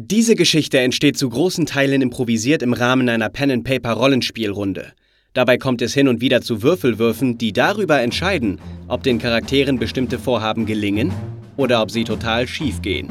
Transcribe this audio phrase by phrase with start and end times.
[0.00, 4.92] Diese Geschichte entsteht zu großen Teilen improvisiert im Rahmen einer Pen-and-Paper-Rollenspielrunde.
[5.32, 10.20] Dabei kommt es hin und wieder zu Würfelwürfen, die darüber entscheiden, ob den Charakteren bestimmte
[10.20, 11.12] Vorhaben gelingen
[11.56, 13.08] oder ob sie total schief gehen.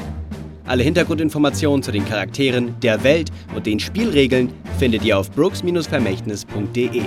[0.63, 7.01] Alle Hintergrundinformationen zu den Charakteren, der Welt und den Spielregeln findet ihr auf brooks-vermächtnis.de.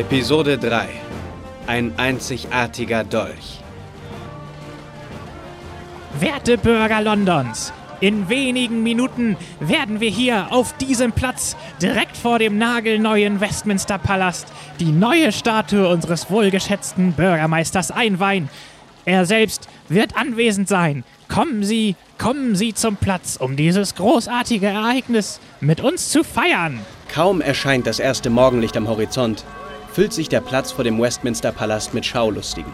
[0.00, 0.88] Episode 3
[1.66, 3.60] Ein einzigartiger Dolch
[6.18, 7.70] Werte Bürger Londons,
[8.00, 14.46] in wenigen Minuten werden wir hier auf diesem Platz, direkt vor dem nagelneuen Westminster Palast,
[14.78, 18.48] die neue Statue unseres wohlgeschätzten Bürgermeisters einweihen.
[19.04, 21.04] Er selbst wird anwesend sein.
[21.28, 26.80] Kommen Sie, kommen Sie zum Platz, um dieses großartige Ereignis mit uns zu feiern.
[27.12, 29.44] Kaum erscheint das erste Morgenlicht am Horizont,
[30.00, 32.72] füllt sich der Platz vor dem Westminster Palast mit Schaulustigen.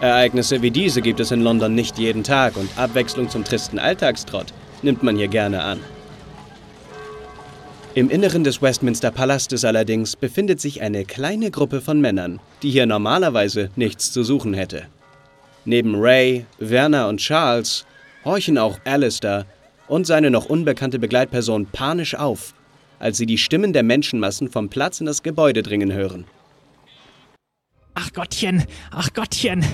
[0.00, 4.54] Ereignisse wie diese gibt es in London nicht jeden Tag und Abwechslung zum tristen Alltagstrott
[4.82, 5.80] nimmt man hier gerne an.
[7.94, 12.86] Im Inneren des Westminster Palastes allerdings befindet sich eine kleine Gruppe von Männern, die hier
[12.86, 14.84] normalerweise nichts zu suchen hätte.
[15.64, 17.84] Neben Ray, Werner und Charles
[18.24, 19.46] horchen auch Alistair
[19.88, 22.54] und seine noch unbekannte Begleitperson panisch auf,
[23.00, 26.24] als sie die Stimmen der Menschenmassen vom Platz in das Gebäude dringen hören.
[27.94, 29.64] Ach Gottchen, ach Gottchen.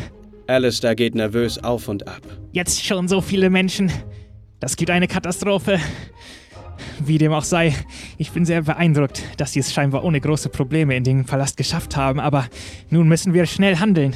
[0.46, 2.22] Alistair geht nervös auf und ab.
[2.52, 3.92] Jetzt schon so viele Menschen.
[4.60, 5.78] Das gibt eine Katastrophe.
[6.98, 7.74] Wie dem auch sei,
[8.16, 11.96] ich bin sehr beeindruckt, dass sie es scheinbar ohne große Probleme in den Palast geschafft
[11.96, 12.46] haben, aber
[12.90, 14.14] nun müssen wir schnell handeln.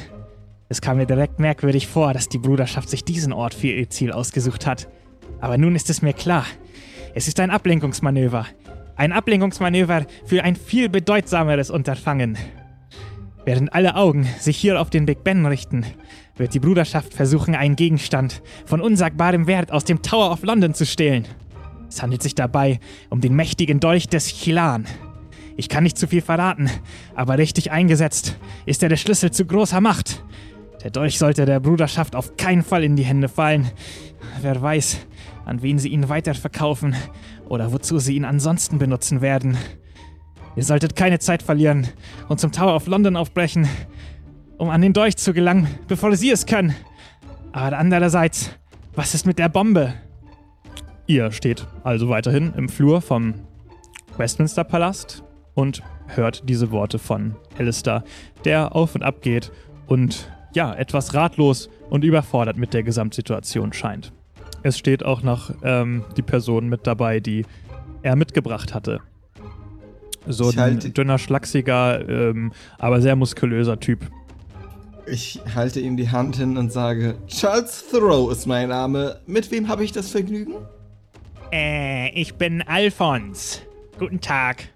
[0.69, 4.11] Es kam mir direkt merkwürdig vor, dass die Bruderschaft sich diesen Ort für ihr Ziel
[4.11, 4.87] ausgesucht hat.
[5.41, 6.45] Aber nun ist es mir klar.
[7.13, 8.45] Es ist ein Ablenkungsmanöver.
[9.01, 12.37] Ein Ablenkungsmanöver für ein viel bedeutsameres Unterfangen.
[13.45, 15.87] Während alle Augen sich hier auf den Big Ben richten,
[16.37, 20.85] wird die Bruderschaft versuchen, einen Gegenstand von unsagbarem Wert aus dem Tower of London zu
[20.85, 21.25] stehlen.
[21.89, 24.85] Es handelt sich dabei um den mächtigen Dolch des Chilan.
[25.57, 26.69] Ich kann nicht zu viel verraten,
[27.15, 28.37] aber richtig eingesetzt
[28.67, 30.23] ist er der Schlüssel zu großer Macht.
[30.83, 33.71] Der Dolch sollte der Bruderschaft auf keinen Fall in die Hände fallen.
[34.43, 34.99] Wer weiß,
[35.45, 36.95] an wen sie ihn weiterverkaufen
[37.51, 39.57] oder wozu sie ihn ansonsten benutzen werden.
[40.55, 41.85] Ihr solltet keine Zeit verlieren
[42.29, 43.67] und zum Tower of London aufbrechen,
[44.57, 46.73] um an den Dolch zu gelangen, bevor sie es können.
[47.51, 48.51] Aber andererseits,
[48.95, 49.93] was ist mit der Bombe?
[51.07, 53.33] Ihr steht also weiterhin im Flur vom
[54.15, 55.21] Westminster Palast
[55.53, 58.05] und hört diese Worte von Alistair,
[58.45, 59.51] der auf und ab geht
[59.87, 64.13] und ja, etwas ratlos und überfordert mit der Gesamtsituation scheint.
[64.63, 67.45] Es steht auch noch ähm, die Person mit dabei, die
[68.03, 68.99] er mitgebracht hatte.
[70.27, 73.99] So Ich ein halte- dünner, schlachsiger, ähm, aber sehr muskulöser Typ.
[75.07, 79.19] Ich halte ihm die Hand hin und sage, Charles Thoreau ist mein Name.
[79.25, 80.53] Mit wem habe ich das Vergnügen?
[81.51, 83.61] Äh, ich bin Alphons.
[83.97, 84.69] Guten Tag.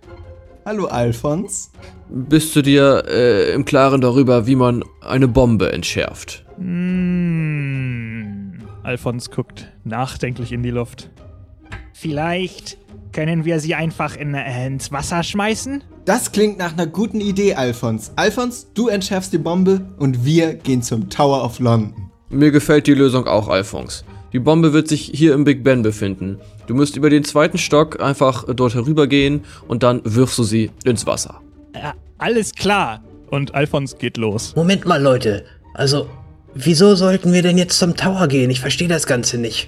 [0.66, 1.72] Hallo Alphons.
[2.10, 6.44] Bist du dir äh, im Klaren darüber, wie man eine Bombe entschärft?
[6.58, 8.45] Hm.
[8.86, 11.10] Alphons guckt nachdenklich in die Luft.
[11.94, 12.78] Vielleicht
[13.14, 15.84] können wir sie einfach in, äh, ins Wasser schmeißen?
[16.06, 18.12] Das klingt nach einer guten Idee, Alphons.
[18.16, 22.12] Alphons, du entschärfst die Bombe und wir gehen zum Tower of London.
[22.30, 24.06] Mir gefällt die Lösung auch, Alphons.
[24.34, 26.40] Die Bombe wird sich hier im Big Ben befinden.
[26.68, 31.08] Du musst über den zweiten Stock einfach dort herübergehen und dann wirfst du sie ins
[31.08, 31.42] Wasser.
[31.74, 33.02] Äh, alles klar.
[33.32, 34.54] Und Alphons geht los.
[34.56, 35.46] Moment mal, Leute.
[35.74, 36.08] Also,
[36.56, 38.50] wieso sollten wir denn jetzt zum Tower gehen?
[38.50, 39.68] Ich verstehe das Ganze nicht.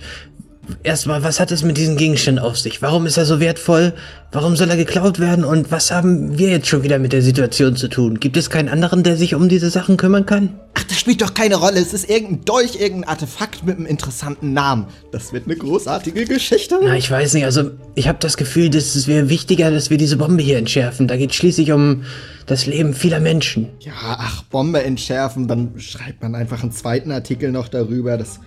[0.83, 2.81] Erstmal, was hat es mit diesem Gegenstand auf sich?
[2.81, 3.93] Warum ist er so wertvoll?
[4.31, 5.45] Warum soll er geklaut werden?
[5.45, 8.19] Und was haben wir jetzt schon wieder mit der Situation zu tun?
[8.19, 10.59] Gibt es keinen anderen, der sich um diese Sachen kümmern kann?
[10.73, 11.79] Ach, das spielt doch keine Rolle.
[11.79, 14.87] Es ist irgendein Dolch, irgendein Artefakt mit einem interessanten Namen.
[15.11, 16.77] Das wird eine großartige Geschichte.
[16.83, 17.45] Na, ich weiß nicht.
[17.45, 21.07] Also, ich habe das Gefühl, dass es wäre wichtiger, dass wir diese Bombe hier entschärfen.
[21.07, 22.03] Da geht schließlich um
[22.45, 23.69] das Leben vieler Menschen.
[23.79, 28.39] Ja, ach, Bombe entschärfen, dann schreibt man einfach einen zweiten Artikel noch darüber, dass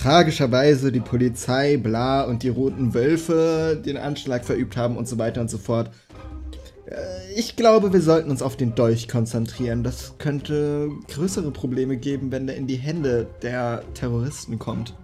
[0.00, 5.40] tragischerweise die Polizei, bla und die Roten Wölfe den Anschlag verübt haben und so weiter
[5.40, 5.90] und so fort.
[6.86, 6.94] Äh,
[7.36, 9.82] Ich glaube, wir sollten uns auf den Dolch konzentrieren.
[9.82, 14.94] Das könnte größere Probleme geben, wenn der in die Hände der Terroristen kommt.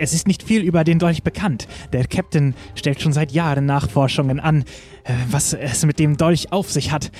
[0.00, 1.66] Es ist nicht viel über den Dolch bekannt.
[1.92, 4.62] Der Captain stellt schon seit Jahren Nachforschungen an,
[5.04, 7.10] äh, was es mit dem Dolch auf sich hat.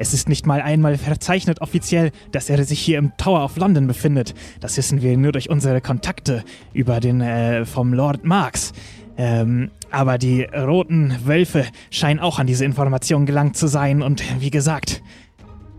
[0.00, 3.88] Es ist nicht mal einmal verzeichnet offiziell, dass er sich hier im Tower of London
[3.88, 4.32] befindet.
[4.60, 8.72] Das wissen wir nur durch unsere Kontakte über den äh, vom Lord Marx.
[9.16, 14.00] Ähm, aber die roten Wölfe scheinen auch an diese Information gelangt zu sein.
[14.00, 15.02] Und wie gesagt,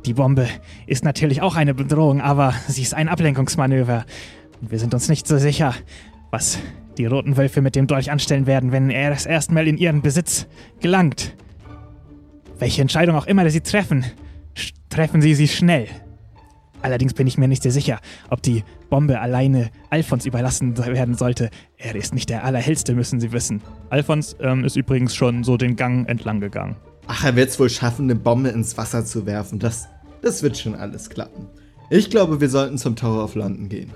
[0.05, 0.47] die Bombe
[0.85, 4.05] ist natürlich auch eine Bedrohung, aber sie ist ein Ablenkungsmanöver.
[4.59, 5.73] Und wir sind uns nicht so sicher,
[6.29, 6.59] was
[6.97, 10.47] die roten Wölfe mit dem Dolch anstellen werden, wenn er es erstmal in ihren Besitz
[10.81, 11.33] gelangt.
[12.59, 14.05] Welche Entscheidung auch immer sie treffen,
[14.89, 15.87] treffen sie sie schnell.
[16.81, 21.49] Allerdings bin ich mir nicht sehr sicher, ob die Bombe alleine Alphons überlassen werden sollte.
[21.77, 23.61] Er ist nicht der Allerhellste, müssen Sie wissen.
[23.89, 26.75] Alphons ähm, ist übrigens schon so den Gang entlang gegangen.
[27.07, 29.59] Ach, er wird es wohl schaffen, eine Bombe ins Wasser zu werfen.
[29.59, 29.87] Das,
[30.21, 31.47] das wird schon alles klappen.
[31.89, 33.91] Ich glaube, wir sollten zum Tower of London gehen.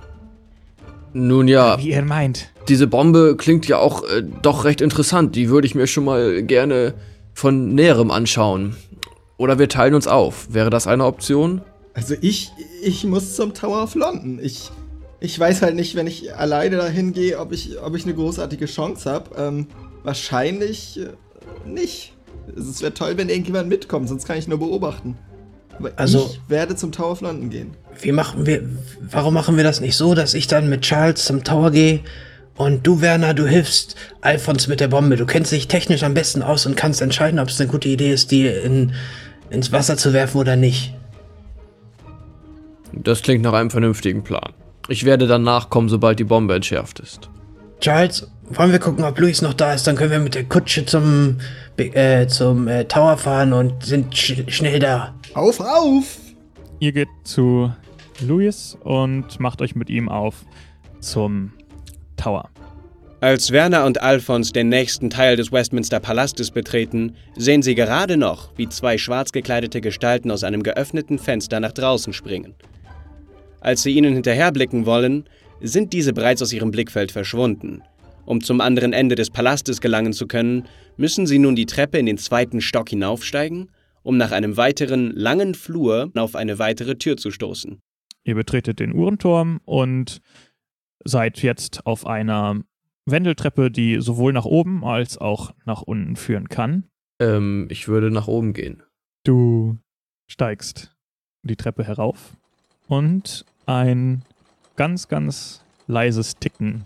[1.14, 1.78] Nun ja.
[1.80, 2.50] Wie ihr meint.
[2.68, 5.36] Diese Bombe klingt ja auch äh, doch recht interessant.
[5.36, 6.96] Die würde ich mir schon mal gerne
[7.34, 8.76] von näherem anschauen.
[9.38, 10.54] Oder wir teilen uns auf.
[10.54, 11.62] Wäre das eine Option?
[11.94, 12.52] Also ich,
[12.82, 14.40] ich muss zum Tower of London.
[14.42, 14.72] Ich,
[15.20, 18.66] ich weiß halt nicht, wenn ich alleine dahin gehe, ob ich, ob ich eine großartige
[18.66, 19.32] Chance habe.
[19.38, 19.68] Ähm,
[20.04, 22.14] wahrscheinlich äh, nicht.
[22.56, 25.18] Es wäre toll, wenn irgendjemand mitkommt, sonst kann ich nur beobachten.
[25.80, 27.72] Aber also, ich werde zum Tower of London gehen.
[28.02, 28.64] Wie machen wir,
[29.12, 32.02] warum machen wir das nicht so, dass ich dann mit Charles zum Tower gehe
[32.56, 35.16] und du, Werner, du hilfst Alphons mit der Bombe.
[35.16, 38.12] Du kennst dich technisch am besten aus und kannst entscheiden, ob es eine gute Idee
[38.14, 38.94] ist, die in,
[39.50, 40.94] ins Wasser zu werfen oder nicht.
[42.92, 44.54] Das klingt nach einem vernünftigen Plan.
[44.88, 47.30] Ich werde dann nachkommen, sobald die Bombe entschärft ist.
[47.80, 49.88] Charles, wollen wir gucken, ob Luis noch da ist?
[49.88, 51.40] Dann können wir mit der Kutsche zum,
[51.78, 55.16] äh, zum äh, Tower fahren und sind sch schnell da.
[55.34, 56.18] Auf, auf!
[56.80, 57.74] Ihr geht zu
[58.22, 60.46] Luis und macht euch mit ihm auf
[61.00, 61.54] zum
[62.16, 62.50] Tower.
[63.24, 68.52] Als Werner und Alphons den nächsten Teil des Westminster Palastes betreten, sehen sie gerade noch,
[68.58, 72.54] wie zwei schwarz gekleidete Gestalten aus einem geöffneten Fenster nach draußen springen.
[73.62, 75.24] Als sie ihnen hinterherblicken wollen,
[75.62, 77.82] sind diese bereits aus ihrem Blickfeld verschwunden.
[78.26, 80.66] Um zum anderen Ende des Palastes gelangen zu können,
[80.98, 83.72] müssen sie nun die Treppe in den zweiten Stock hinaufsteigen,
[84.02, 87.80] um nach einem weiteren langen Flur auf eine weitere Tür zu stoßen.
[88.26, 90.20] Ihr betretet den Uhrenturm und
[91.04, 92.62] seid jetzt auf einer
[93.06, 96.86] Wendeltreppe, die sowohl nach oben als auch nach unten führen kann.
[97.20, 98.84] Ähm, ich würde nach oben gehen.
[99.24, 99.78] Du
[100.28, 100.96] steigst
[101.44, 102.38] die Treppe herauf
[102.88, 104.24] und ein
[104.76, 106.86] ganz, ganz leises Ticken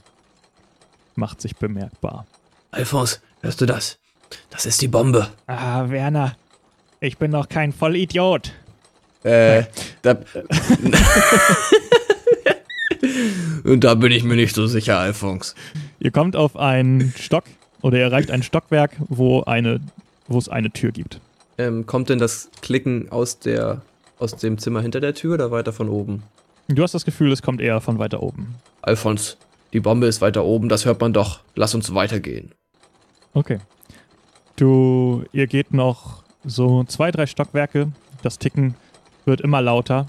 [1.15, 2.25] macht sich bemerkbar.
[2.71, 3.99] Alphonse, hörst du das?
[4.49, 5.29] Das ist die Bombe.
[5.45, 6.35] Ah, Werner,
[6.99, 8.53] ich bin doch kein Vollidiot.
[9.23, 9.63] Äh,
[10.01, 10.15] da.
[13.63, 15.55] Und da bin ich mir nicht so sicher, Alphonse.
[15.99, 17.43] Ihr kommt auf einen Stock
[17.81, 19.79] oder ihr erreicht ein Stockwerk, wo eine,
[20.27, 21.19] wo es eine Tür gibt.
[21.57, 23.81] Ähm, kommt denn das Klicken aus der,
[24.19, 26.23] aus dem Zimmer hinter der Tür oder weiter von oben?
[26.67, 28.55] Du hast das Gefühl, es kommt eher von weiter oben.
[28.81, 29.37] Alfons,
[29.73, 31.39] die Bombe ist weiter oben, das hört man doch.
[31.55, 32.51] Lass uns weitergehen.
[33.33, 33.59] Okay.
[34.55, 37.91] Du, ihr geht noch so zwei, drei Stockwerke.
[38.23, 38.75] Das Ticken
[39.25, 40.07] wird immer lauter.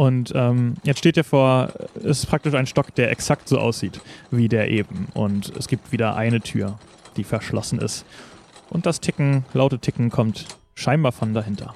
[0.00, 4.00] Und ähm, jetzt steht ihr vor, es ist praktisch ein Stock, der exakt so aussieht
[4.30, 5.08] wie der eben.
[5.12, 6.78] Und es gibt wieder eine Tür,
[7.18, 8.06] die verschlossen ist.
[8.70, 11.74] Und das Ticken, laute Ticken kommt scheinbar von dahinter.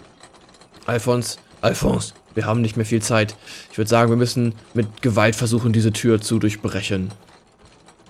[0.87, 3.37] Alfons, Alfons, wir haben nicht mehr viel Zeit.
[3.71, 7.11] Ich würde sagen, wir müssen mit Gewalt versuchen, diese Tür zu durchbrechen.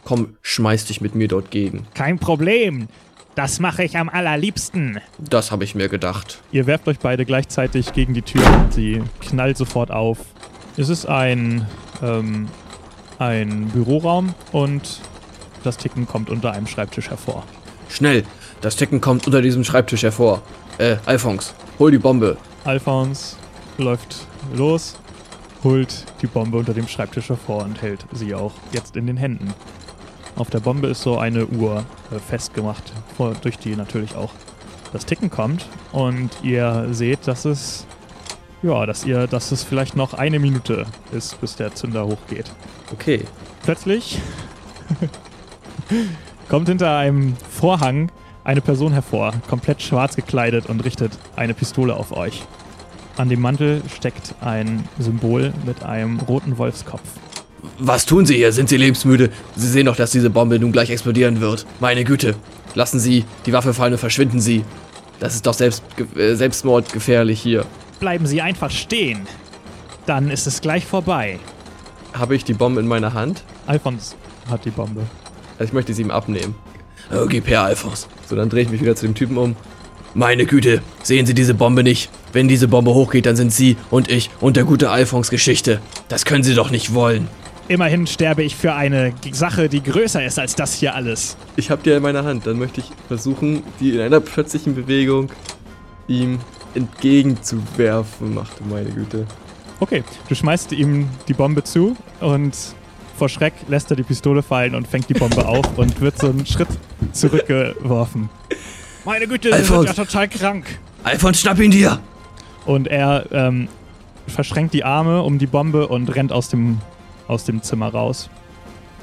[0.04, 1.88] Komm, schmeiß dich mit mir dort gegen.
[1.92, 2.86] Kein Problem.
[3.34, 5.00] Das mache ich am allerliebsten.
[5.18, 6.40] Das habe ich mir gedacht.
[6.52, 8.42] Ihr werft euch beide gleichzeitig gegen die Tür.
[8.70, 10.18] Sie knallt sofort auf.
[10.76, 11.66] Es ist ein,
[12.02, 12.48] ähm,
[13.18, 15.00] ein Büroraum und
[15.64, 17.44] das Ticken kommt unter einem Schreibtisch hervor.
[17.88, 18.24] Schnell!
[18.60, 20.40] Das Ticken kommt unter diesem Schreibtisch hervor.
[20.78, 22.36] Äh, Alphons, hol die Bombe.
[22.64, 23.36] Alphons
[23.78, 24.96] läuft los,
[25.62, 29.52] holt die Bombe unter dem Schreibtisch hervor und hält sie auch jetzt in den Händen.
[30.36, 34.30] Auf der Bombe ist so eine Uhr äh, festgemacht, vor, durch die natürlich auch
[34.92, 35.68] das Ticken kommt.
[35.92, 37.86] Und ihr seht, dass es,
[38.62, 42.50] ja, dass ihr, dass es vielleicht noch eine Minute ist, bis der Zünder hochgeht.
[42.92, 43.24] Okay.
[43.62, 44.18] Plötzlich
[46.48, 48.10] kommt hinter einem Vorhang
[48.42, 52.42] eine Person hervor, komplett schwarz gekleidet und richtet eine Pistole auf euch.
[53.16, 57.02] An dem Mantel steckt ein Symbol mit einem roten Wolfskopf.
[57.78, 58.52] Was tun Sie hier?
[58.52, 59.30] Sind Sie lebensmüde?
[59.56, 61.66] Sie sehen doch, dass diese Bombe nun gleich explodieren wird.
[61.80, 62.34] Meine Güte.
[62.74, 64.64] Lassen Sie die Waffe fallen und verschwinden Sie.
[65.20, 65.82] Das ist doch selbst,
[66.16, 67.64] äh, selbstmordgefährlich hier.
[68.00, 69.26] Bleiben Sie einfach stehen.
[70.06, 71.38] Dann ist es gleich vorbei.
[72.12, 73.42] Habe ich die Bombe in meiner Hand?
[73.66, 74.16] Alphons
[74.50, 75.02] hat die Bombe.
[75.58, 76.54] Also ich möchte sie ihm abnehmen.
[77.12, 78.08] Oh, gib her, Alphons.
[78.28, 79.56] So, dann drehe ich mich wieder zu dem Typen um.
[80.14, 82.08] Meine Güte, sehen Sie diese Bombe nicht?
[82.32, 85.80] Wenn diese Bombe hochgeht, dann sind Sie und ich und der gute Alphons Geschichte.
[86.08, 87.28] Das können Sie doch nicht wollen.
[87.68, 91.36] Immerhin sterbe ich für eine Sache, die größer ist als das hier alles.
[91.56, 92.46] Ich hab die in meiner Hand.
[92.46, 95.30] Dann möchte ich versuchen, die in einer plötzlichen Bewegung
[96.06, 96.40] ihm
[96.74, 98.34] entgegenzuwerfen.
[98.34, 99.26] Machte meine Güte.
[99.80, 102.54] Okay, du schmeißt ihm die Bombe zu und
[103.16, 106.28] vor Schreck lässt er die Pistole fallen und fängt die Bombe auf und wird so
[106.28, 106.68] einen Schritt
[107.12, 108.28] zurückgeworfen.
[109.04, 110.66] Meine Güte, sie sind ja total krank.
[111.02, 112.00] Alfons, schnapp ihn dir!
[112.66, 113.68] Und er ähm,
[114.26, 116.80] verschränkt die Arme um die Bombe und rennt aus dem,
[117.28, 118.28] aus dem Zimmer raus.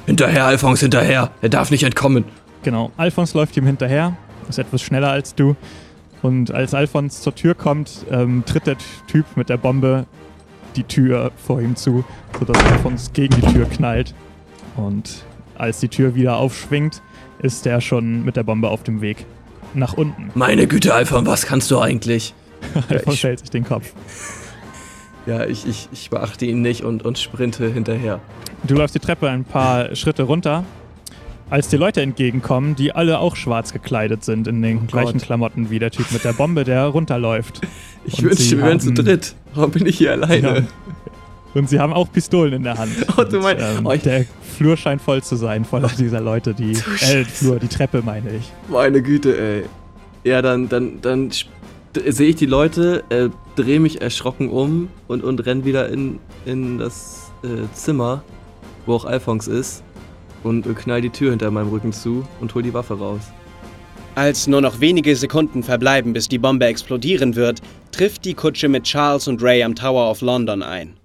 [0.05, 1.31] Hinterher, Alfons, hinterher!
[1.41, 2.25] Er darf nicht entkommen!
[2.63, 4.15] Genau, Alfons läuft ihm hinterher,
[4.49, 5.55] ist etwas schneller als du.
[6.21, 10.05] Und als Alfons zur Tür kommt, ähm, tritt der Typ mit der Bombe
[10.75, 12.03] die Tür vor ihm zu,
[12.37, 14.13] sodass Alfons gegen die Tür knallt.
[14.77, 15.25] Und
[15.57, 17.01] als die Tür wieder aufschwingt,
[17.39, 19.25] ist er schon mit der Bombe auf dem Weg
[19.73, 20.29] nach unten.
[20.35, 22.33] Meine Güte, Alfons, was kannst du eigentlich?
[23.07, 23.93] Ich- hält sich den Kopf.
[25.31, 28.19] Ja, ich, ich, ich beachte ihn nicht und, und sprinte hinterher.
[28.63, 30.65] Du läufst die Treppe ein paar Schritte runter,
[31.49, 35.21] als dir Leute entgegenkommen, die alle auch schwarz gekleidet sind, in den gleichen Gott.
[35.21, 37.61] Klamotten wie der Typ mit der Bombe, der runterläuft.
[38.03, 39.35] Ich Und wünschte, wir wären zu haben- dritt.
[39.53, 40.41] Warum bin ich hier alleine?
[40.59, 40.63] Ja.
[41.53, 42.91] Und sie haben auch Pistolen in der Hand.
[43.17, 44.25] Oh, du Und, mein- ähm, oh, der
[44.57, 46.71] Flur scheint voll zu sein, voller dieser Leute, die.
[46.71, 47.23] Äh.
[47.25, 48.51] Flur, die Treppe meine ich.
[48.69, 49.63] Meine Güte, ey.
[50.23, 51.29] Ja, dann, dann, dann
[52.07, 56.77] sehe ich die Leute, äh, drehe mich erschrocken um und, und renn wieder in, in
[56.77, 58.23] das äh, Zimmer,
[58.85, 59.83] wo auch Alphons ist,
[60.43, 63.21] und äh, knall die Tür hinter meinem Rücken zu und hol die Waffe raus.
[64.15, 68.83] Als nur noch wenige Sekunden verbleiben, bis die Bombe explodieren wird, trifft die Kutsche mit
[68.83, 70.97] Charles und Ray am Tower of London ein.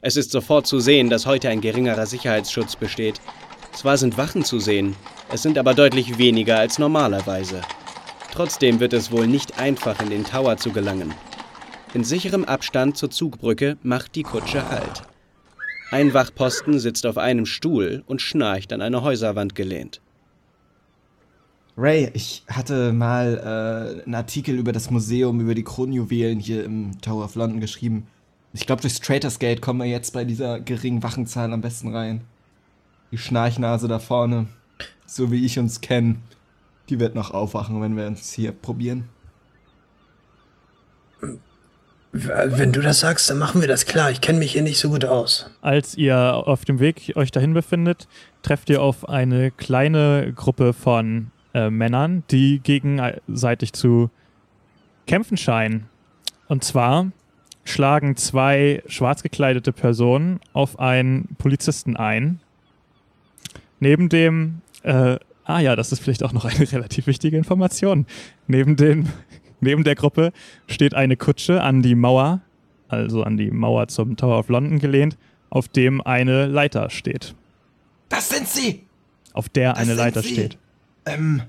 [0.00, 3.20] Es ist sofort zu sehen, dass heute ein geringerer Sicherheitsschutz besteht.
[3.72, 4.94] Zwar sind Wachen zu sehen,
[5.32, 7.62] es sind aber deutlich weniger als normalerweise.
[8.32, 11.12] Trotzdem wird es wohl nicht einfach, in den Tower zu gelangen.
[11.92, 15.02] In sicherem Abstand zur Zugbrücke macht die Kutsche Halt.
[15.90, 20.00] Ein Wachposten sitzt auf einem Stuhl und schnarcht an eine Häuserwand gelehnt.
[21.76, 26.98] Ray, ich hatte mal äh, einen Artikel über das Museum, über die Kronjuwelen hier im
[27.02, 28.06] Tower of London geschrieben.
[28.54, 32.22] Ich glaube, durchs Traitors Gate kommen wir jetzt bei dieser geringen Wachenzahl am besten rein.
[33.10, 34.46] Die Schnarchnase da vorne,
[35.04, 36.16] so wie ich uns kenne,
[36.92, 39.08] die wird noch aufwachen, wenn wir uns hier probieren.
[42.12, 44.10] Wenn du das sagst, dann machen wir das klar.
[44.10, 45.50] Ich kenne mich hier nicht so gut aus.
[45.62, 48.08] Als ihr auf dem Weg euch dahin befindet,
[48.42, 54.10] trefft ihr auf eine kleine Gruppe von äh, Männern, die gegenseitig zu
[55.06, 55.88] kämpfen scheinen.
[56.48, 57.10] Und zwar
[57.64, 62.40] schlagen zwei schwarz gekleidete Personen auf einen Polizisten ein.
[63.80, 68.06] Neben dem, äh, ah ja, das ist vielleicht auch noch eine relativ wichtige Information.
[68.46, 69.08] Neben, den,
[69.60, 70.32] neben der Gruppe
[70.66, 72.40] steht eine Kutsche an die Mauer,
[72.88, 75.16] also an die Mauer zum Tower of London gelehnt,
[75.50, 77.34] auf dem eine Leiter steht.
[78.08, 78.82] Das sind sie!
[79.32, 80.32] Auf der Das eine Leiter sie.
[80.32, 80.58] steht.
[81.06, 81.42] Ähm,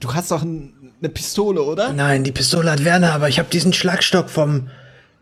[0.00, 1.92] du hast doch ein, eine Pistole, oder?
[1.92, 4.68] Nein, die Pistole hat Werner, aber ich habe diesen Schlagstock vom,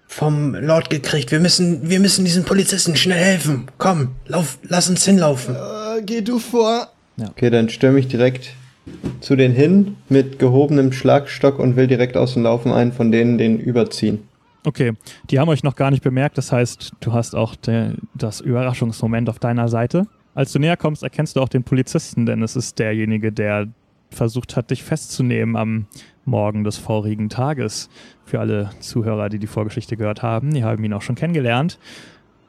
[0.07, 1.33] vom Lord gekriegt.
[1.33, 3.67] Wir müssen, wir müssen diesen Polizisten schnell helfen.
[3.79, 5.57] Komm, lauf, lass uns hinlaufen.
[5.57, 6.93] Äh, geh du vor.
[7.21, 8.55] Okay, dann stürme ich direkt
[9.21, 13.39] zu denen hin mit gehobenem Schlagstock und will direkt aus dem Laufen einen von denen
[13.39, 14.29] den überziehen.
[14.65, 14.93] Okay,
[15.31, 19.29] die haben euch noch gar nicht bemerkt, das heißt, du hast auch de, das Überraschungsmoment
[19.29, 20.07] auf deiner Seite.
[20.35, 23.69] Als du näher kommst, erkennst du auch den Polizisten, denn es ist derjenige, der
[24.11, 25.87] versucht hat, dich festzunehmen am
[26.25, 27.89] Morgen des vorigen Tages.
[28.25, 31.79] Für alle Zuhörer, die die Vorgeschichte gehört haben, die haben ihn auch schon kennengelernt.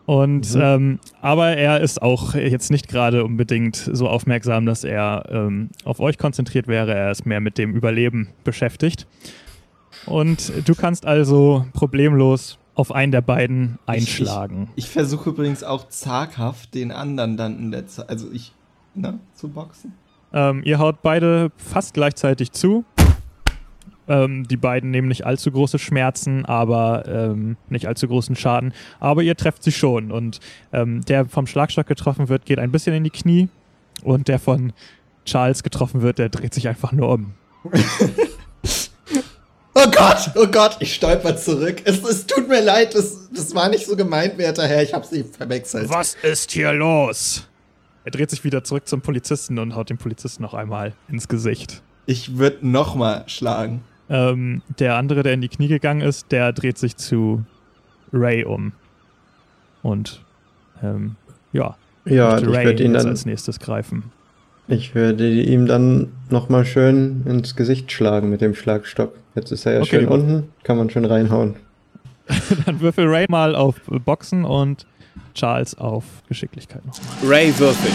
[0.07, 5.69] Und ähm, aber er ist auch jetzt nicht gerade unbedingt so aufmerksam, dass er ähm,
[5.83, 6.93] auf euch konzentriert wäre.
[6.95, 9.05] Er ist mehr mit dem Überleben beschäftigt.
[10.05, 14.69] Und du kannst also problemlos auf einen der beiden einschlagen.
[14.77, 18.53] Ich versuche übrigens auch zaghaft den anderen dann in der Zeit, also ich,
[18.95, 19.91] ne, zu boxen.
[20.31, 22.85] Ähm, ihr haut beide fast gleichzeitig zu.
[24.07, 28.73] Ähm, die beiden nehmen nicht allzu große Schmerzen, aber ähm, nicht allzu großen Schaden.
[28.99, 30.11] Aber ihr trefft sie schon.
[30.11, 30.39] Und
[30.71, 33.49] ähm, der vom Schlagstock getroffen wird, geht ein bisschen in die Knie.
[34.03, 34.73] Und der von
[35.25, 37.33] Charles getroffen wird, der dreht sich einfach nur um.
[39.79, 41.83] Oh Gott, oh Gott, ich stolper zurück.
[41.83, 44.81] Es, es tut mir leid, das, das war nicht so gemeint, werter Herr.
[44.81, 45.87] Ich habe sie verwechselt.
[45.89, 47.47] Was ist hier los?
[48.03, 51.83] Er dreht sich wieder zurück zum Polizisten und haut dem Polizisten noch einmal ins Gesicht.
[52.07, 53.83] Ich würde nochmal schlagen.
[54.09, 57.43] Ähm, der andere, der in die Knie gegangen ist, der dreht sich zu
[58.13, 58.71] Ray um.
[59.83, 60.21] Und
[60.81, 61.15] ähm,
[61.53, 64.11] ja, Ja, möchte ich Ray würde ihn dann, als nächstes greifen.
[64.67, 69.13] ich würde ihm dann nochmal schön ins Gesicht schlagen mit dem Schlagstock.
[69.35, 69.99] Jetzt ist er ja Okay.
[69.99, 71.55] schön unten, kann man schön reinhauen.
[72.65, 74.85] Dann würfel Ray mal auf Boxen und
[75.33, 77.07] Charles auf Geschicklichkeit nochmal.
[77.25, 77.93] Ray würfelt.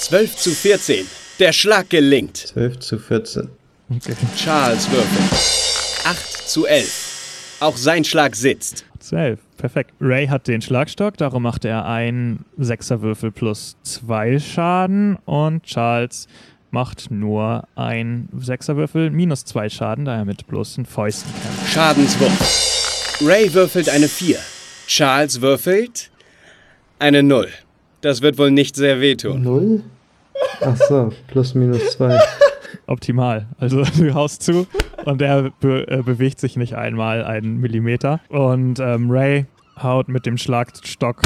[0.00, 1.06] 12 zu 14.
[1.38, 2.36] Der Schlag gelingt.
[2.38, 3.48] 12 zu 14.
[3.90, 4.14] Okay.
[4.36, 6.04] Charles würfelt.
[6.04, 7.56] 8 zu 11.
[7.60, 8.84] Auch sein Schlag sitzt.
[9.00, 9.40] 12.
[9.56, 9.92] Perfekt.
[10.00, 16.28] Ray hat den Schlagstock, darum macht er einen Sechserwürfel plus zwei Schaden und Charles
[16.70, 21.72] macht nur ein Sechserwürfel minus zwei Schaden, da er mit bloßen Fäusten kämpft.
[21.72, 23.18] Schadenswurf.
[23.22, 24.38] Ray würfelt eine 4.
[24.86, 26.10] Charles würfelt
[26.98, 27.48] eine 0.
[28.02, 29.42] Das wird wohl nicht sehr wehtun.
[29.42, 29.82] Null?
[30.60, 32.20] Ach so, plus minus zwei.
[32.88, 33.46] Optimal.
[33.58, 34.66] Also du haust zu
[35.04, 38.20] und er be äh, bewegt sich nicht einmal einen Millimeter.
[38.28, 39.46] Und ähm, Ray
[39.80, 41.22] haut mit dem Schlagstock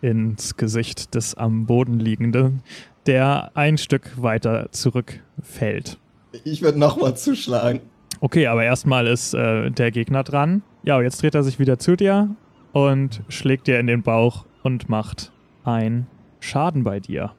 [0.00, 2.62] ins Gesicht des am Boden liegenden,
[3.06, 5.98] der ein Stück weiter zurückfällt.
[6.44, 7.80] Ich würde nochmal zuschlagen.
[8.20, 10.62] Okay, aber erstmal ist äh, der Gegner dran.
[10.82, 12.34] Ja, jetzt dreht er sich wieder zu dir
[12.72, 15.32] und schlägt dir in den Bauch und macht
[15.64, 16.06] einen
[16.40, 17.32] Schaden bei dir.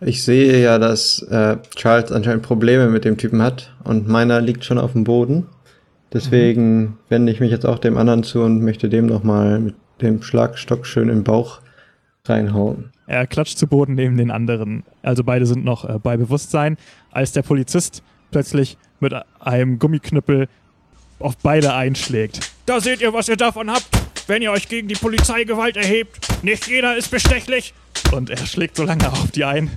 [0.00, 4.64] Ich sehe ja, dass äh, Charles anscheinend Probleme mit dem Typen hat und meiner liegt
[4.64, 5.46] schon auf dem Boden.
[6.12, 10.22] Deswegen wende ich mich jetzt auch dem anderen zu und möchte dem nochmal mit dem
[10.22, 11.60] Schlagstock schön im Bauch
[12.24, 12.92] reinhauen.
[13.06, 14.84] Er klatscht zu Boden neben den anderen.
[15.02, 16.76] Also beide sind noch äh, bei Bewusstsein,
[17.10, 20.48] als der Polizist plötzlich mit einem Gummiknüppel
[21.18, 22.40] auf beide einschlägt.
[22.66, 23.88] Da seht ihr, was ihr davon habt,
[24.28, 26.28] wenn ihr euch gegen die Polizeigewalt erhebt.
[26.42, 27.74] Nicht jeder ist bestechlich.
[28.12, 29.70] Und er schlägt so lange auf die ein,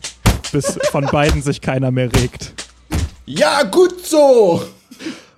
[0.52, 2.54] bis von beiden sich keiner mehr regt.
[3.26, 4.62] Ja, gut so!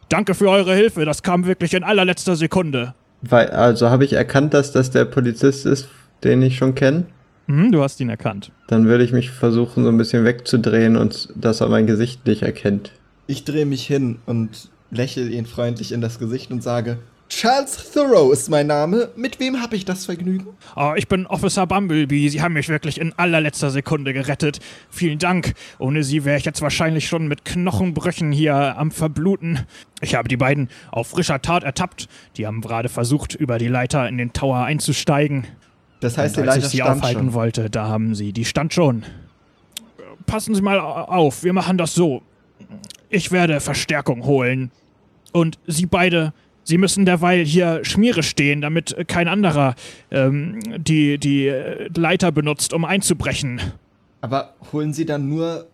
[0.09, 2.93] Danke für eure Hilfe, das kam wirklich in allerletzter Sekunde.
[3.21, 5.87] Weil, also habe ich erkannt, dass das der Polizist ist,
[6.23, 7.05] den ich schon kenne.
[7.47, 8.51] Hm, du hast ihn erkannt.
[8.67, 12.41] Dann würde ich mich versuchen, so ein bisschen wegzudrehen und dass er mein Gesicht nicht
[12.41, 12.91] erkennt.
[13.27, 16.97] Ich drehe mich hin und lächle ihn freundlich in das Gesicht und sage:
[17.35, 19.09] Charles Thoreau ist mein Name.
[19.15, 20.47] Mit wem habe ich das Vergnügen?
[20.75, 22.29] Oh, ich bin Officer Bumblebee.
[22.29, 24.59] Sie haben mich wirklich in allerletzter Sekunde gerettet.
[24.91, 25.53] Vielen Dank.
[25.79, 29.61] Ohne Sie wäre ich jetzt wahrscheinlich schon mit Knochenbrüchen hier am Verbluten.
[30.01, 32.07] Ich habe die beiden auf frischer Tat ertappt.
[32.37, 35.47] Die haben gerade versucht, über die Leiter in den Tower einzusteigen.
[36.01, 37.33] Das heißt, Und die als Leiter ich sie aufhalten schon.
[37.33, 39.03] wollte, da haben sie, die stand schon.
[40.27, 42.21] Passen Sie mal auf, wir machen das so.
[43.09, 44.71] Ich werde Verstärkung holen.
[45.31, 46.31] Und Sie beide,
[46.63, 49.75] Sie müssen derweil hier Schmiere stehen, damit kein anderer
[50.11, 53.61] ähm, die, die äh, Leiter benutzt, um einzubrechen.
[54.21, 55.67] Aber holen Sie dann nur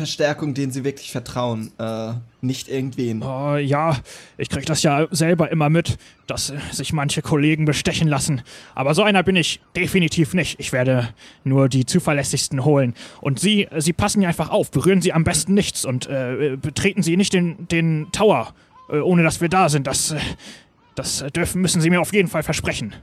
[0.00, 1.72] Verstärkung, denen Sie wirklich vertrauen.
[1.78, 3.22] Äh, nicht irgendwen.
[3.22, 3.98] Oh, ja,
[4.38, 8.40] ich krieg das ja selber immer mit, dass äh, sich manche Kollegen bestechen lassen.
[8.74, 10.58] Aber so einer bin ich definitiv nicht.
[10.58, 11.10] Ich werde
[11.44, 12.94] nur die zuverlässigsten holen.
[13.20, 14.70] Und Sie, äh, Sie passen ja einfach auf.
[14.70, 18.54] Berühren Sie am besten nichts und äh, betreten Sie nicht den, den Tower,
[18.98, 19.86] ohne dass wir da sind.
[19.86, 20.18] Das, äh,
[20.94, 22.94] das äh, dürfen, müssen Sie mir auf jeden Fall versprechen.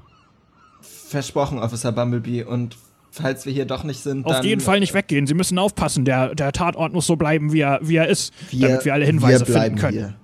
[0.82, 2.43] Versprochen, Officer Bumblebee.
[2.43, 2.78] Und
[3.12, 5.28] falls wir hier doch nicht sind, Auf jeden Fall nicht weggehen.
[5.28, 6.06] Sie müssen aufpassen.
[6.06, 9.47] Der, der Tatort muss so bleiben, wie er, wie er ist, damit wir alle Hinweise
[9.47, 9.97] wir finden können.
[9.97, 10.15] Hier.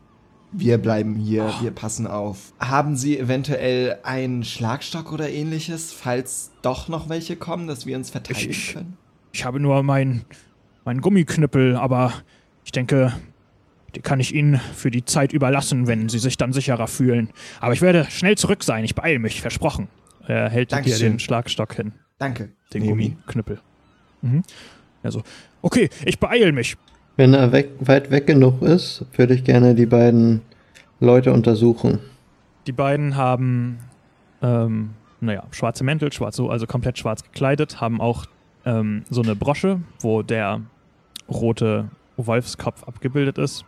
[0.56, 2.54] Wir bleiben hier, wir passen auf.
[2.60, 8.12] Haben Sie eventuell einen Schlagstock oder ähnliches, falls doch noch welche kommen, dass wir uns
[8.12, 8.98] verteidigen Ich- können?
[9.32, 10.26] Ich habe nur meinen
[10.86, 12.14] mein Gummiknüppel, aber
[12.66, 13.14] ich denke,
[13.96, 17.30] die kann ich Ihnen für die Zeit überlassen, wenn Sie sich dann sicherer fühlen.
[17.60, 18.84] Aber ich werde schnell zurück sein.
[18.84, 19.88] Ich beeile mich, versprochen.
[20.28, 21.14] Er hält dir Dankeschön.
[21.14, 22.50] den Schlagstock hin, Danke.
[22.74, 22.86] den.
[22.86, 23.60] Gummiknüppel.
[24.22, 24.44] Mhm.
[25.04, 25.22] Also,
[25.62, 26.78] okay, ich beeile mich.
[27.18, 30.42] Wenn er weg, weit weg genug ist, würde ich gerne die beiden
[31.00, 32.00] Leute untersuchen.
[32.66, 33.80] Die beiden haben,
[34.42, 38.26] ähm, naja, schwarze Mäntel, schwarz, so, also komplett schwarz gekleidet, haben auch
[38.66, 40.62] ähm, so eine Brosche, wo der
[41.30, 43.66] rote Wolfskopf abgebildet ist.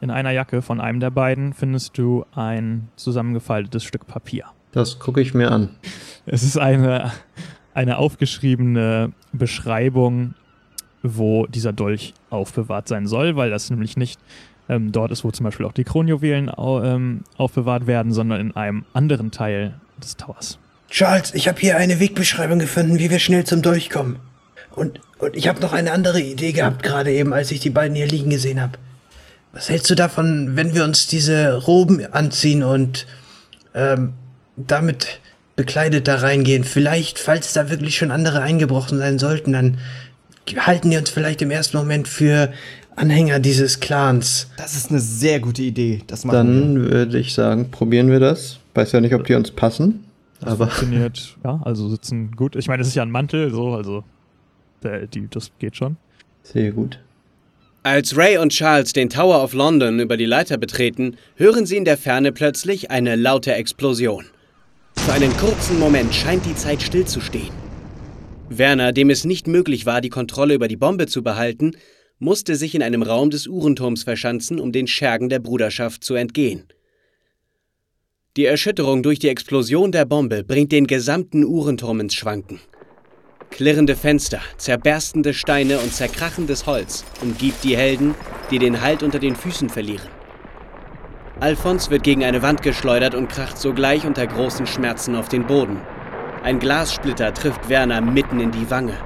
[0.00, 4.46] In einer Jacke von einem der beiden findest du ein zusammengefaltetes Stück Papier.
[4.72, 5.70] Das gucke ich mir an.
[6.26, 7.12] Es ist eine,
[7.74, 10.34] eine aufgeschriebene Beschreibung,
[11.02, 14.20] wo dieser Dolch aufbewahrt sein soll, weil das nämlich nicht
[14.68, 18.56] ähm, dort ist, wo zum Beispiel auch die Kronjuwelen au, ähm, aufbewahrt werden, sondern in
[18.56, 20.58] einem anderen Teil des Towers.
[20.88, 24.18] Charles, ich habe hier eine Wegbeschreibung gefunden, wie wir schnell zum Dolch kommen.
[24.74, 27.96] Und, und ich habe noch eine andere Idee gehabt, gerade eben, als ich die beiden
[27.96, 28.78] hier liegen gesehen habe.
[29.52, 33.06] Was hältst du davon, wenn wir uns diese Roben anziehen und
[33.74, 34.12] ähm,
[34.56, 35.20] damit
[35.56, 36.64] bekleidet da reingehen?
[36.64, 39.78] Vielleicht, falls da wirklich schon andere eingebrochen sein sollten, dann
[40.56, 42.52] halten die uns vielleicht im ersten Moment für
[42.96, 44.48] Anhänger dieses Clans.
[44.56, 46.02] Das ist eine sehr gute Idee.
[46.06, 46.44] Das machen wir.
[46.44, 48.58] Dann würde ich sagen, probieren wir das.
[48.74, 50.04] Weiß ja nicht, ob die uns passen.
[50.42, 52.56] Aber Funktioniert, ja, also sitzen gut.
[52.56, 54.04] Ich meine, es ist ja ein Mantel, so, also
[54.82, 55.96] der, die, das geht schon.
[56.42, 56.98] sehr gut.
[57.82, 61.86] Als Ray und Charles den Tower of London über die Leiter betreten, hören sie in
[61.86, 64.26] der Ferne plötzlich eine laute Explosion.
[64.96, 67.48] Für einen kurzen Moment scheint die Zeit stillzustehen.
[68.50, 71.72] Werner, dem es nicht möglich war, die Kontrolle über die Bombe zu behalten,
[72.18, 76.64] musste sich in einem Raum des Uhrenturms verschanzen, um den Schergen der Bruderschaft zu entgehen.
[78.36, 82.60] Die Erschütterung durch die Explosion der Bombe bringt den gesamten Uhrenturm ins Schwanken.
[83.50, 88.14] Klirrende Fenster, zerberstende Steine und zerkrachendes Holz umgibt die Helden,
[88.50, 90.08] die den Halt unter den Füßen verlieren.
[91.40, 95.80] Alphons wird gegen eine Wand geschleudert und kracht sogleich unter großen Schmerzen auf den Boden.
[96.42, 98.96] Ein Glassplitter trifft Werner mitten in die Wange.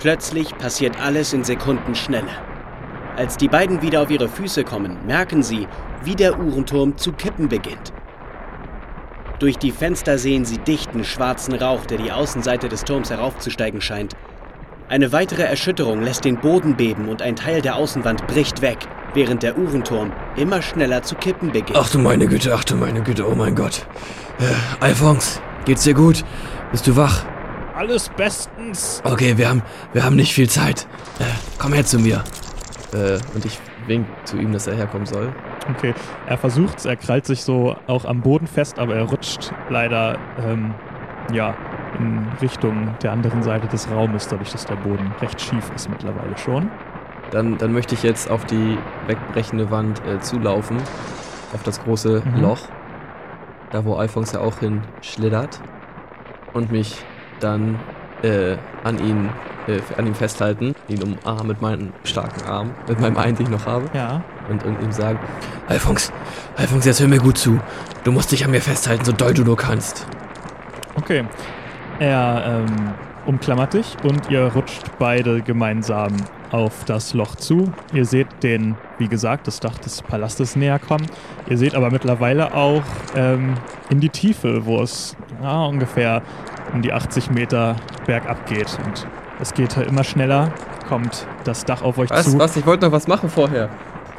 [0.00, 2.30] Plötzlich passiert alles in Sekundenschnelle.
[3.16, 5.68] Als die beiden wieder auf ihre Füße kommen, merken sie,
[6.04, 7.92] wie der Uhrenturm zu kippen beginnt.
[9.38, 14.14] Durch die Fenster sehen sie dichten schwarzen Rauch, der die Außenseite des Turms heraufzusteigen scheint.
[14.88, 18.78] Eine weitere Erschütterung lässt den Boden beben und ein Teil der Außenwand bricht weg,
[19.14, 21.78] während der Uhrenturm immer schneller zu kippen beginnt.
[21.78, 23.86] Ach du meine Güte, ach du meine Güte, oh mein Gott.
[24.40, 26.24] Äh, Alphons, geht's dir gut?
[26.72, 27.24] Bist du wach?
[27.76, 29.02] Alles bestens.
[29.04, 30.88] Okay, wir haben, wir haben nicht viel Zeit.
[31.20, 31.24] Äh,
[31.58, 32.24] komm her zu mir.
[32.92, 35.32] Äh, und ich wink zu ihm, dass er herkommen soll.
[35.76, 35.94] Okay,
[36.26, 40.74] er versucht's, er krallt sich so auch am Boden fest, aber er rutscht leider, ähm,
[41.32, 41.54] ja,
[41.98, 46.36] in Richtung der anderen Seite des Raumes, dadurch, dass der Boden recht schief ist mittlerweile
[46.38, 46.70] schon.
[47.30, 50.78] Dann, dann möchte ich jetzt auf die wegbrechende Wand äh, zulaufen.
[51.54, 52.42] Auf das große Mhm.
[52.42, 52.60] Loch.
[53.70, 55.60] Da, wo Alphons ja auch hin schlittert.
[56.54, 57.04] Und mich
[57.40, 57.78] dann
[58.22, 59.28] äh, an ihn
[59.68, 63.52] äh, an ihm festhalten, ihn umarmen mit meinen starken Armen, mit meinem einen, den ich
[63.52, 65.18] noch habe, Ja, und, und ihm sagen,
[65.68, 66.12] Alphons,
[66.56, 67.60] Alphons, jetzt hör mir gut zu.
[68.04, 70.06] Du musst dich an mir festhalten, so doll du nur kannst.
[70.96, 71.24] okay.
[72.00, 72.94] Er ähm,
[73.26, 76.16] umklammert dich und ihr rutscht beide gemeinsam
[76.52, 77.72] auf das Loch zu.
[77.92, 81.06] Ihr seht den, wie gesagt, das Dach des Palastes näher kommen.
[81.48, 82.82] Ihr seht aber mittlerweile auch
[83.16, 83.54] ähm,
[83.90, 86.22] in die Tiefe, wo es ja, ungefähr
[86.72, 87.76] um die 80 Meter
[88.06, 88.78] bergab geht.
[88.84, 89.06] Und
[89.40, 90.52] es geht immer schneller,
[90.88, 92.38] kommt das Dach auf euch was, zu.
[92.38, 93.68] was, ich wollte noch was machen vorher.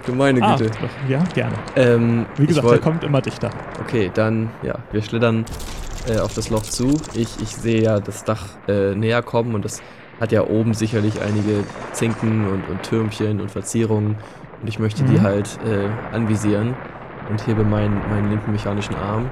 [0.05, 0.71] Du meine Ah, Güte.
[1.07, 1.55] ja, gerne.
[1.75, 3.49] Ähm, Wie gesagt, er wollt- kommt immer dichter.
[3.81, 5.45] Okay, dann, ja, wir schlittern
[6.07, 6.93] äh, auf das Loch zu.
[7.13, 9.81] Ich, ich sehe ja das Dach äh, näher kommen und das
[10.21, 14.15] hat ja oben sicherlich einige Zinken und, und Türmchen und Verzierungen.
[14.61, 15.21] Und ich möchte die Mhm.
[15.21, 16.75] halt äh, anvisieren
[17.29, 19.29] und hebe meinen, meinen linken mechanischen Arm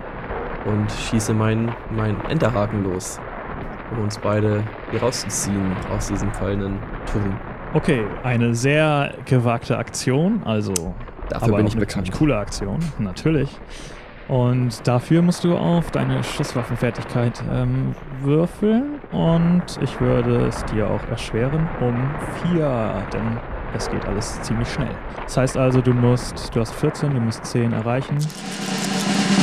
[0.66, 3.20] und schieße meinen, meinen Enterhaken los,
[3.92, 6.80] um uns beide hier rauszuziehen aus diesem fallenden
[7.12, 7.40] Turm.
[7.74, 10.74] Okay, eine sehr gewagte Aktion, also
[11.30, 12.12] Dafür aber bin auch ich eine bekannt.
[12.12, 13.50] coole Aktion, natürlich.
[14.28, 21.02] Und dafür musst du auf deine Schusswaffenfertigkeit ähm, würfeln und ich würde es dir auch
[21.10, 21.96] erschweren um
[22.44, 23.38] vier, denn
[23.74, 24.96] es geht alles ziemlich schnell.
[25.24, 28.18] Das heißt also, du musst, du hast 14, du musst 10 erreichen.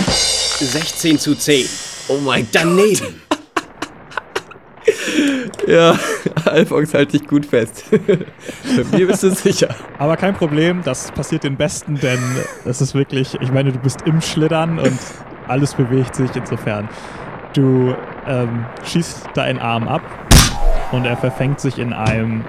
[0.07, 1.67] 16 zu 10.
[2.09, 3.24] Oh mein Daneben.
[5.67, 5.97] Ja,
[6.45, 7.85] Alphons, halt dich gut fest.
[7.91, 9.75] Bei mir bist du sicher.
[9.99, 12.19] Aber kein Problem, das passiert den Besten, denn
[12.65, 14.99] es ist wirklich, ich meine, du bist im Schlittern und
[15.49, 16.89] alles bewegt sich insofern.
[17.55, 17.95] Du
[18.27, 20.03] ähm, schießt deinen Arm ab
[20.93, 22.45] und er verfängt sich in einem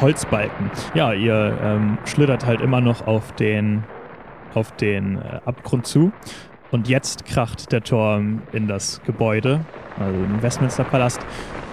[0.00, 0.70] Holzbalken.
[0.94, 3.84] Ja, ihr ähm, schlittert halt immer noch auf den,
[4.54, 6.12] auf den äh, Abgrund zu.
[6.70, 9.60] Und jetzt kracht der Turm in das Gebäude,
[9.98, 11.20] also im Westminster-Palast,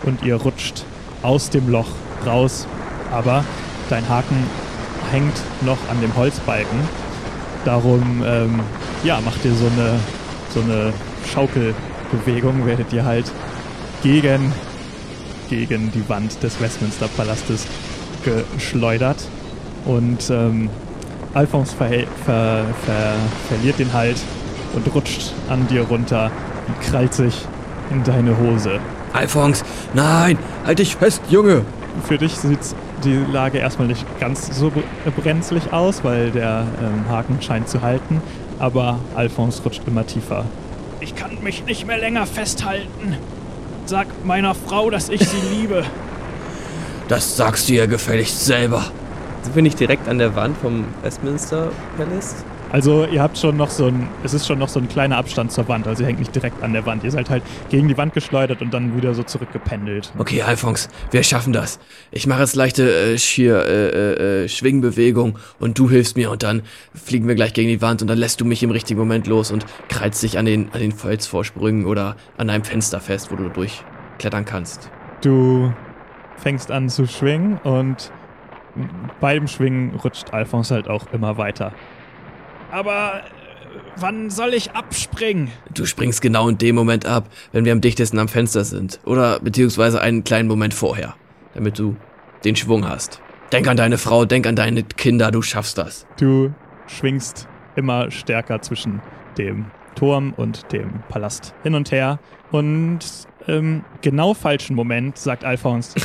[0.04, 0.84] und ihr rutscht
[1.24, 1.90] aus dem Loch
[2.26, 2.68] raus.
[3.12, 3.44] Aber
[3.90, 4.38] dein Haken
[5.12, 6.80] hängt noch an dem Holzbalken.
[7.66, 8.60] Darum, ähm,
[9.04, 10.00] ja, macht ihr so eine,
[10.54, 10.94] so eine
[11.34, 13.32] Schaukelbewegung, werdet ihr halt
[14.04, 14.52] gegen,
[15.50, 17.68] gegen die Wand des Westminster-Palastes
[18.24, 19.18] geschleudert.
[19.86, 20.70] Und ähm,
[21.34, 23.14] Alphonse verhält- ver, ver,
[23.50, 24.18] verliert den Halt
[24.74, 26.32] und rutscht an dir runter
[26.68, 27.36] und krallt sich
[27.90, 28.80] in deine Hose.
[29.14, 31.64] Alphons, nein, halt dich fest, Junge.
[32.08, 32.60] Für dich sieht
[33.04, 37.82] die Lage erstmal nicht ganz so bre- brenzlig aus, weil der ähm, Haken scheint zu
[37.82, 38.22] halten,
[38.60, 40.46] aber Alphonse rutscht immer tiefer.
[41.02, 43.18] Ich kann mich nicht mehr länger festhalten.
[43.88, 45.84] Sag meiner Frau, dass ich sie liebe.
[47.08, 48.86] Das sagst du ja gefälligst selber.
[49.42, 52.36] Sind wir nicht direkt an der Wand vom Westminster Palace?
[52.72, 55.52] Also ihr habt schon noch so ein, es ist schon noch so ein kleiner Abstand
[55.52, 57.04] zur Wand, also ihr hängt nicht direkt an der Wand.
[57.04, 60.14] Ihr seid halt gegen die Wand geschleudert und dann wieder so zurückgependelt.
[60.18, 61.80] Okay, Alphons, wir schaffen das.
[62.12, 66.44] Ich mache jetzt leichte äh, Schier, äh, äh, äh, Schwingbewegung und du hilfst mir und
[66.44, 66.62] dann
[66.94, 69.52] fliegen wir gleich gegen die Wand und dann lässt du mich im richtigen Moment los
[69.52, 73.50] und kreizt dich an den, an den Felsvorsprüngen oder an einem Fenster fest, wo du
[73.50, 74.90] durchklettern kannst.
[75.20, 75.74] Du
[76.38, 78.12] fängst an zu schwingen und
[79.20, 81.74] bei dem Schwingen rutscht Alphonse halt auch immer weiter.
[82.72, 83.22] Aber
[83.98, 85.52] wann soll ich abspringen?
[85.74, 89.00] Du springst genau in dem Moment ab, wenn wir am dichtesten am Fenster sind.
[89.06, 91.16] Oder beziehungsweise einen kleinen Moment vorher,
[91.54, 91.96] damit du
[92.44, 93.22] den Schwung hast.
[93.52, 96.08] Denk an deine Frau, denk an deine Kinder, du schaffst das.
[96.18, 96.54] Du
[96.88, 99.02] schwingst immer stärker zwischen
[99.38, 102.20] dem Turm und dem Palast hin und her.
[102.52, 103.00] Und
[103.48, 105.96] im genau falschen Moment sagt Alphonse,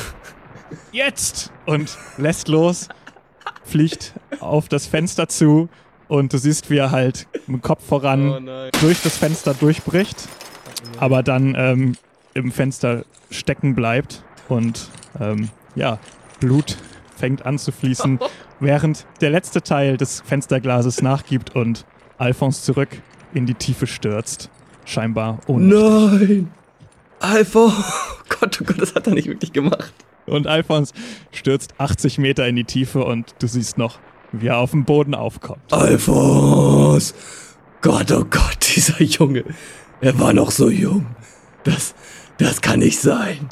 [0.93, 1.53] jetzt!
[1.67, 2.89] Und lässt los,
[3.65, 5.69] fliegt auf das Fenster zu
[6.09, 8.71] und du siehst, wie er halt mit dem Kopf voran nein.
[8.81, 10.29] durch das Fenster durchbricht,
[10.99, 11.97] aber dann ähm,
[12.35, 14.91] im Fenster stecken bleibt und
[15.21, 15.99] ähm, ja,
[16.41, 16.77] Blut
[17.17, 18.19] fängt an zu fließen,
[18.61, 21.85] während der letzte Teil des Fensterglases nachgibt und
[22.19, 22.89] Alphonse zurück
[23.35, 24.51] in die Tiefe stürzt.
[24.85, 25.75] Scheinbar ohne.
[25.75, 26.51] Nein!
[27.21, 27.73] Alpha!
[28.29, 29.93] Oh Gott, oh Gott, das hat er nicht wirklich gemacht.
[30.27, 30.93] Und Alphonse
[31.33, 33.99] stürzt 80 Meter in die Tiefe und du siehst noch,
[34.41, 35.73] wie er auf dem Boden aufkommt.
[35.73, 37.15] Alphons!
[37.81, 39.45] Gott, oh Gott, dieser Junge.
[40.01, 41.07] Er war noch so jung.
[41.65, 41.95] Das,
[42.39, 43.49] das kann nicht sein.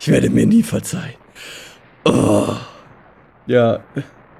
[0.00, 1.16] Ich werde mir nie verzeihen.
[2.04, 2.54] Oh.
[3.46, 3.80] Ja,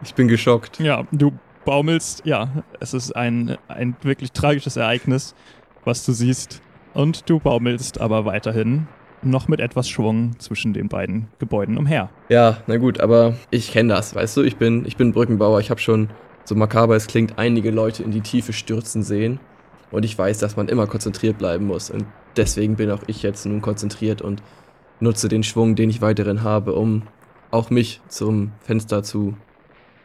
[0.03, 0.79] ich bin geschockt.
[0.81, 1.33] Ja, du
[1.65, 5.35] baumelst, ja, es ist ein, ein wirklich tragisches Ereignis,
[5.85, 6.61] was du siehst.
[6.95, 8.89] Und du baumelst aber weiterhin
[9.31, 12.11] noch mit etwas Schwung zwischen den beiden Gebäuden umher.
[12.29, 14.43] Ja, na gut, aber ich kenne das, weißt du?
[14.43, 15.61] Ich bin, ich bin Brückenbauer.
[15.61, 16.09] Ich habe schon,
[16.45, 19.41] so makaber es klingt, einige Leute in die Tiefe stürzen sehen.
[19.91, 21.91] Und ich weiß, dass man immer konzentriert bleiben muss.
[21.91, 22.05] Und
[22.37, 24.43] deswegen bin auch ich jetzt nun konzentriert und
[25.01, 27.03] nutze den Schwung, den ich weiterhin habe, um
[27.51, 29.37] auch mich zum Fenster zu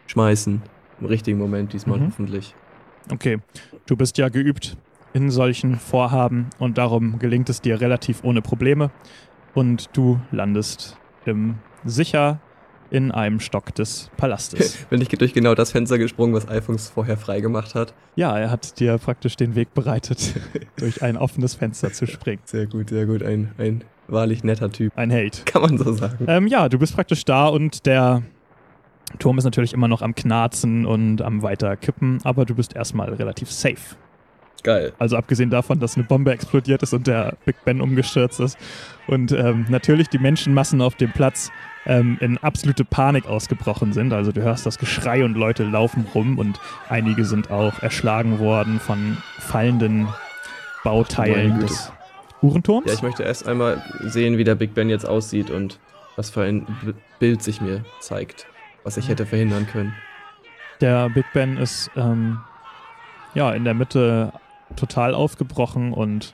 [0.07, 0.62] schmeißen.
[0.99, 2.05] Im richtigen Moment diesmal Mhm.
[2.07, 2.53] hoffentlich.
[3.12, 3.39] Okay,
[3.88, 4.77] du bist ja geübt
[5.13, 8.91] in solchen Vorhaben und darum gelingt es dir relativ ohne Probleme.
[9.54, 12.39] Und du landest im, sicher
[12.89, 14.86] in einem Stock des Palastes.
[14.89, 17.93] Bin ich durch genau das Fenster gesprungen, was Alphons vorher freigemacht hat.
[18.15, 20.36] ja, er hat dir praktisch den Weg bereitet,
[20.78, 22.41] durch ein offenes Fenster zu springen.
[22.45, 23.24] Sehr gut, sehr gut.
[23.24, 24.91] Ein, ein wahrlich netter Typ.
[24.95, 25.45] Ein Held.
[25.45, 26.26] Kann man so sagen.
[26.28, 28.24] Ähm, ja, du bist praktisch da und der
[29.19, 33.13] Turm ist natürlich immer noch am Knarzen und am weiter kippen, aber du bist erstmal
[33.13, 33.95] relativ safe.
[34.63, 34.93] Geil.
[35.00, 38.58] Also abgesehen davon, dass eine Bombe explodiert ist und der Big Ben umgestürzt ist.
[39.08, 41.52] Und ähm, natürlich die Menschenmassen auf dem Platz
[41.86, 44.13] ähm, in absolute Panik ausgebrochen sind.
[44.13, 48.80] Also du hörst das Geschrei und Leute laufen rum und einige sind auch erschlagen worden
[48.80, 50.08] von fallenden
[50.84, 51.91] Bauteilen des
[52.41, 52.88] Uhrenturms.
[52.88, 55.80] Ja, ich möchte erst einmal sehen, wie der Big Ben jetzt aussieht und
[56.15, 56.65] was für ein
[57.19, 58.45] Bild sich mir zeigt,
[58.84, 59.93] was ich hätte verhindern können.
[60.82, 62.39] Der Big Ben ist ähm,
[63.34, 64.34] ja in der Mitte
[64.75, 66.34] total aufgebrochen und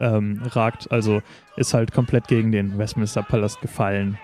[0.00, 1.22] ähm, ragt, also
[1.56, 4.18] ist halt komplett gegen den Westminster Palast gefallen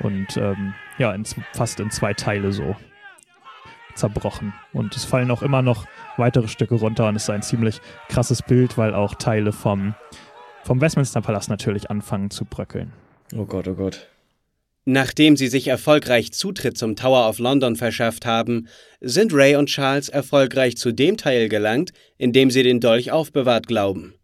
[0.00, 2.76] und ähm, ja, in, fast in zwei Teile so
[3.94, 4.54] zerbrochen.
[4.72, 8.42] Und es fallen auch immer noch weitere Stücke runter und es ist ein ziemlich krasses
[8.42, 9.94] Bild, weil auch Teile vom,
[10.64, 12.92] vom Westminster Palast natürlich anfangen zu bröckeln.
[13.34, 14.08] Oh Gott, oh Gott.
[14.92, 18.66] Nachdem sie sich erfolgreich Zutritt zum Tower of London verschafft haben,
[19.00, 23.68] sind Ray und Charles erfolgreich zu dem Teil gelangt, in dem sie den Dolch aufbewahrt
[23.68, 24.14] glauben.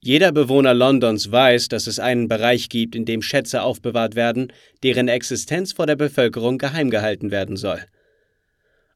[0.00, 4.50] Jeder Bewohner Londons weiß, dass es einen Bereich gibt, in dem Schätze aufbewahrt werden,
[4.82, 7.84] deren Existenz vor der Bevölkerung geheim gehalten werden soll.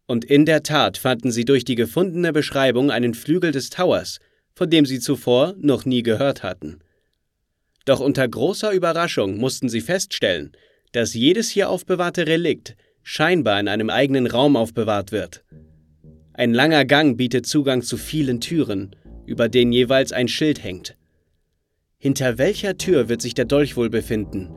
[0.06, 4.18] Und in der Tat fanden sie durch die gefundene Beschreibung einen Flügel des Towers,
[4.54, 6.78] von dem sie zuvor noch nie gehört hatten.
[7.84, 10.52] Doch unter großer Überraschung mussten sie feststellen,
[10.92, 15.44] dass jedes hier aufbewahrte Relikt scheinbar in einem eigenen Raum aufbewahrt wird.
[16.32, 18.94] Ein langer Gang bietet Zugang zu vielen Türen,
[19.26, 20.96] über denen jeweils ein Schild hängt.
[21.98, 24.48] Hinter welcher Tür wird sich der Dolch wohl befinden?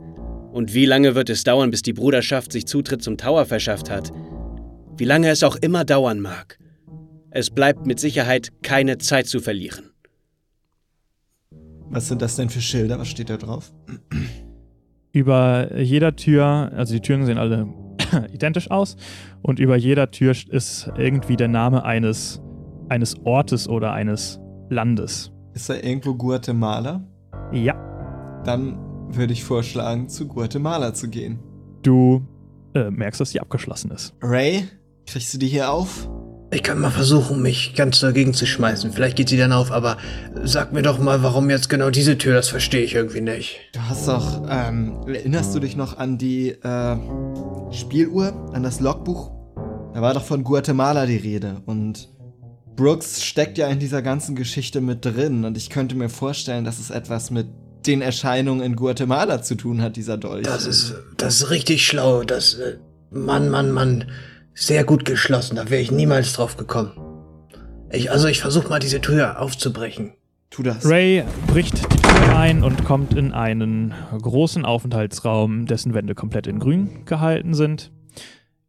[0.52, 4.12] Und wie lange wird es dauern, bis die Bruderschaft sich Zutritt zum Tower verschafft hat?
[4.96, 6.58] Wie lange es auch immer dauern mag.
[7.30, 9.90] Es bleibt mit Sicherheit keine Zeit zu verlieren.
[11.90, 12.98] Was sind das denn für Schilder?
[12.98, 13.72] Was steht da drauf?
[15.14, 17.68] Über jeder Tür, also die Türen sehen alle
[18.32, 18.96] identisch aus
[19.42, 22.42] und über jeder Tür ist irgendwie der Name eines,
[22.88, 25.30] eines Ortes oder eines Landes.
[25.54, 27.06] Ist da irgendwo Guatemala?
[27.52, 27.74] Ja,
[28.44, 28.76] Dann
[29.10, 31.38] würde ich vorschlagen, zu Guatemala zu gehen.
[31.82, 32.22] du
[32.74, 34.14] äh, merkst, dass sie abgeschlossen ist.
[34.20, 34.64] Ray,
[35.06, 36.10] kriegst du die hier auf?
[36.54, 38.92] Ich kann mal versuchen, mich ganz dagegen zu schmeißen.
[38.92, 39.96] Vielleicht geht sie dann auf, aber
[40.44, 43.58] sag mir doch mal, warum jetzt genau diese Tür, das verstehe ich irgendwie nicht.
[43.72, 46.96] Du hast doch, ähm, erinnerst du dich noch an die, äh,
[47.72, 49.32] Spieluhr, an das Logbuch?
[49.94, 52.08] Da war doch von Guatemala die Rede und
[52.76, 56.78] Brooks steckt ja in dieser ganzen Geschichte mit drin und ich könnte mir vorstellen, dass
[56.78, 57.48] es etwas mit
[57.84, 60.44] den Erscheinungen in Guatemala zu tun hat, dieser Dolch.
[60.44, 62.22] Das ist, das ist richtig schlau.
[62.22, 62.76] Das, äh,
[63.10, 64.04] Mann, Mann, Mann.
[64.54, 65.56] Sehr gut geschlossen.
[65.56, 66.92] Da wäre ich niemals drauf gekommen.
[67.90, 70.14] Ich, also ich versuche mal diese Tür aufzubrechen.
[70.50, 70.88] Tu das.
[70.88, 76.60] Ray bricht die Tür ein und kommt in einen großen Aufenthaltsraum, dessen Wände komplett in
[76.60, 77.92] grün gehalten sind.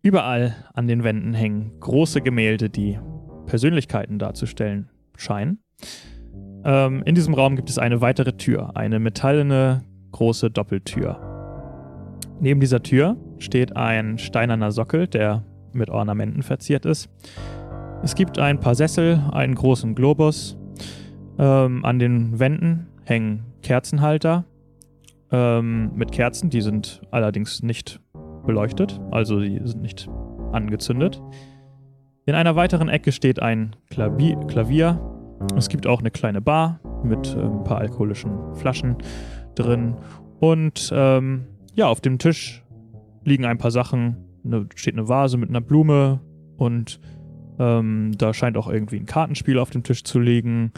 [0.02, 3.00] Überall an den Wänden hängen große Gemälde, die
[3.46, 5.60] Persönlichkeiten darzustellen scheinen.
[6.64, 11.20] Ähm, in diesem Raum gibt es eine weitere Tür, eine metallene große Doppeltür.
[12.40, 15.44] Neben dieser Tür steht ein steinerner Sockel, der
[15.76, 17.10] mit Ornamenten verziert ist.
[18.04, 20.58] Es gibt ein paar Sessel, einen großen Globus.
[21.38, 24.46] Ähm, an den Wänden hängen Kerzenhalter
[25.32, 28.00] ähm, mit Kerzen, die sind allerdings nicht
[28.46, 30.08] beleuchtet, also die sind nicht
[30.52, 31.22] angezündet.
[32.26, 34.38] In einer weiteren Ecke steht ein Klavier.
[34.48, 35.00] Klavier.
[35.58, 38.98] Es gibt auch eine kleine Bar mit äh, ein paar alkoholischen Flaschen
[39.56, 39.96] drin.
[40.40, 42.64] Und ähm, ja, auf dem Tisch
[43.24, 44.25] liegen ein paar Sachen.
[44.46, 46.22] Ne, steht eine Vase mit einer Blume
[46.58, 47.00] und
[47.58, 50.72] ähm, da scheint auch irgendwie ein Kartenspiel auf dem Tisch zu liegen.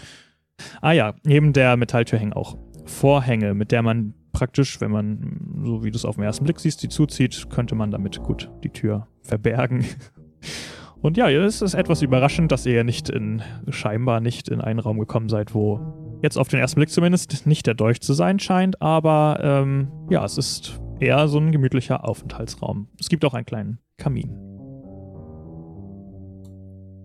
[0.82, 5.84] Ah ja, neben der Metalltür hängen auch Vorhänge, mit der man praktisch, wenn man, so
[5.84, 8.69] wie du es auf den ersten Blick siehst, die zuzieht, könnte man damit gut die
[8.69, 9.86] Tür verbergen.
[11.01, 14.97] Und ja, es ist etwas überraschend, dass ihr nicht in, scheinbar nicht in einen Raum
[14.97, 15.80] gekommen seid, wo
[16.23, 20.25] jetzt auf den ersten Blick zumindest nicht der Dolch zu sein scheint, aber ähm, ja,
[20.25, 22.88] es ist eher so ein gemütlicher Aufenthaltsraum.
[22.99, 24.36] Es gibt auch einen kleinen Kamin.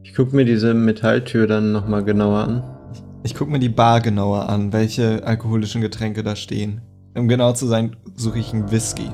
[0.03, 2.65] Ich gucke mir diese Metalltür dann nochmal genauer an.
[3.25, 6.83] Ich gucke mir die Bar genauer an, welche alkoholischen Getränke da stehen.
[7.17, 9.09] Um genau zu sein, suche ich einen Whisky.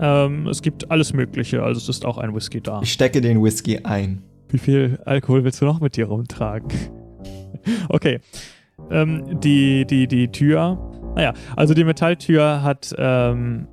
[0.00, 2.80] Ähm, es gibt alles Mögliche, also es ist auch ein Whisky da.
[2.82, 4.22] Ich stecke den Whisky ein.
[4.48, 6.68] Wie viel Alkohol willst du noch mit dir rumtragen?
[7.88, 8.20] okay.
[8.90, 10.78] Ähm, die, die, die Tür.
[11.16, 13.66] Naja, also die Metalltür hat ähm,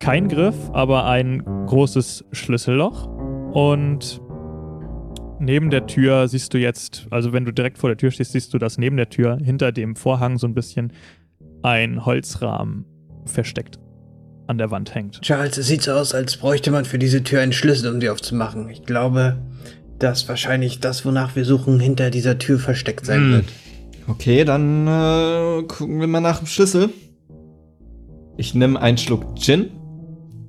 [0.00, 3.06] keinen Griff, aber ein großes Schlüsselloch.
[3.52, 4.20] Und
[5.38, 8.52] neben der Tür siehst du jetzt, also wenn du direkt vor der Tür stehst, siehst
[8.52, 10.92] du, dass neben der Tür hinter dem Vorhang so ein bisschen
[11.62, 12.84] ein Holzrahmen
[13.24, 13.78] versteckt
[14.48, 15.20] an der Wand hängt.
[15.20, 18.08] Charles, es sieht so aus, als bräuchte man für diese Tür einen Schlüssel, um die
[18.08, 18.68] aufzumachen.
[18.70, 19.38] Ich glaube,
[19.98, 23.32] dass wahrscheinlich das, wonach wir suchen, hinter dieser Tür versteckt sein Hm.
[23.32, 23.44] wird.
[24.08, 26.90] Okay, dann äh, gucken wir mal nach dem Schlüssel.
[28.36, 29.70] Ich nehme einen Schluck Gin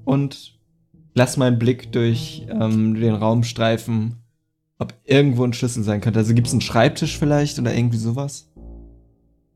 [0.05, 0.57] und
[1.13, 4.15] lass meinen Blick durch ähm, den Raum streifen,
[4.77, 6.19] ob irgendwo ein Schlüssel sein könnte.
[6.19, 8.49] Also gibt es einen Schreibtisch vielleicht oder irgendwie sowas?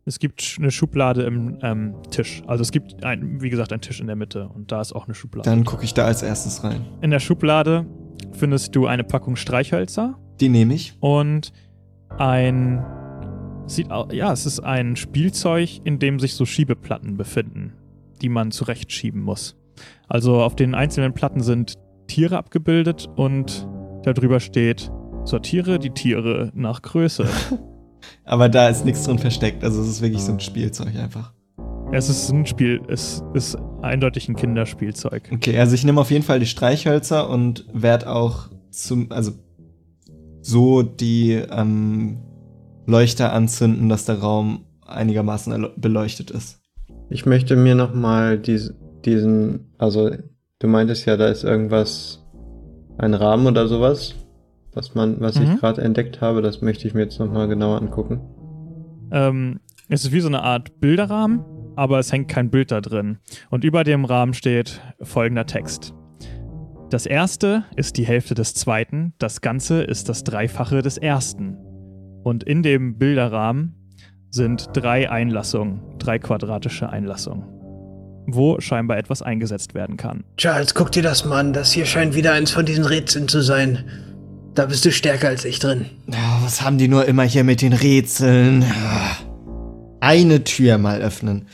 [0.06, 2.44] Es gibt eine Schublade im ähm, Tisch.
[2.46, 5.06] Also es gibt, ein, wie gesagt, einen Tisch in der Mitte und da ist auch
[5.06, 5.50] eine Schublade.
[5.50, 6.86] Dann gucke ich da als erstes rein.
[7.02, 7.86] in der Schublade
[8.34, 10.98] findest du eine Packung Streichhölzer Die nehme ich.
[11.00, 11.54] und
[12.18, 12.84] ein
[13.66, 17.74] sieht au- ja, es ist ein Spielzeug, in dem sich so Schiebeplatten befinden,
[18.22, 19.56] die man zurechtschieben muss.
[20.08, 21.76] Also auf den einzelnen Platten sind
[22.08, 23.68] Tiere abgebildet und
[24.04, 24.92] darüber steht
[25.26, 27.26] sortiere die Tiere nach Größe.
[28.26, 29.64] Aber da ist nichts drin versteckt.
[29.64, 31.32] Also es ist wirklich so ein Spielzeug einfach.
[31.94, 35.30] es ist ein Spiel, es ist eindeutig ein Kinderspielzeug.
[35.34, 39.32] Okay, also ich nehme auf jeden Fall die Streichhölzer und werde auch zum, also
[40.42, 42.18] so die ähm,
[42.86, 46.60] Leuchter anzünden, dass der Raum einigermaßen beleuchtet ist.
[47.10, 48.74] Ich möchte mir nochmal dies,
[49.06, 50.12] diesen, also
[50.60, 52.26] du meintest ja, da ist irgendwas,
[52.98, 54.14] ein Rahmen oder sowas,
[54.74, 55.44] was man, was Mhm.
[55.54, 58.22] ich gerade entdeckt habe, das möchte ich mir jetzt nochmal genauer angucken.
[59.12, 61.44] Ähm, es ist wie so eine Art Bilderrahmen,
[61.76, 63.18] aber es hängt kein Bild da drin.
[63.50, 65.94] Und über dem Rahmen steht folgender Text.
[66.90, 71.58] Das erste ist die Hälfte des zweiten, das Ganze ist das Dreifache des ersten.
[72.24, 73.76] Und in dem Bilderrahmen
[74.30, 77.44] sind drei Einlassungen, drei quadratische Einlassungen,
[78.28, 80.24] wo scheinbar etwas eingesetzt werden kann.
[80.38, 81.54] Charles, guck dir das mal an.
[81.54, 83.84] Das hier scheint wieder eins von diesen Rätseln zu sein.
[84.56, 85.86] Da bist du stärker als ich drin.
[86.08, 88.64] Ja, was haben die nur immer hier mit den Rätseln?
[90.00, 91.48] Eine Tür mal öffnen.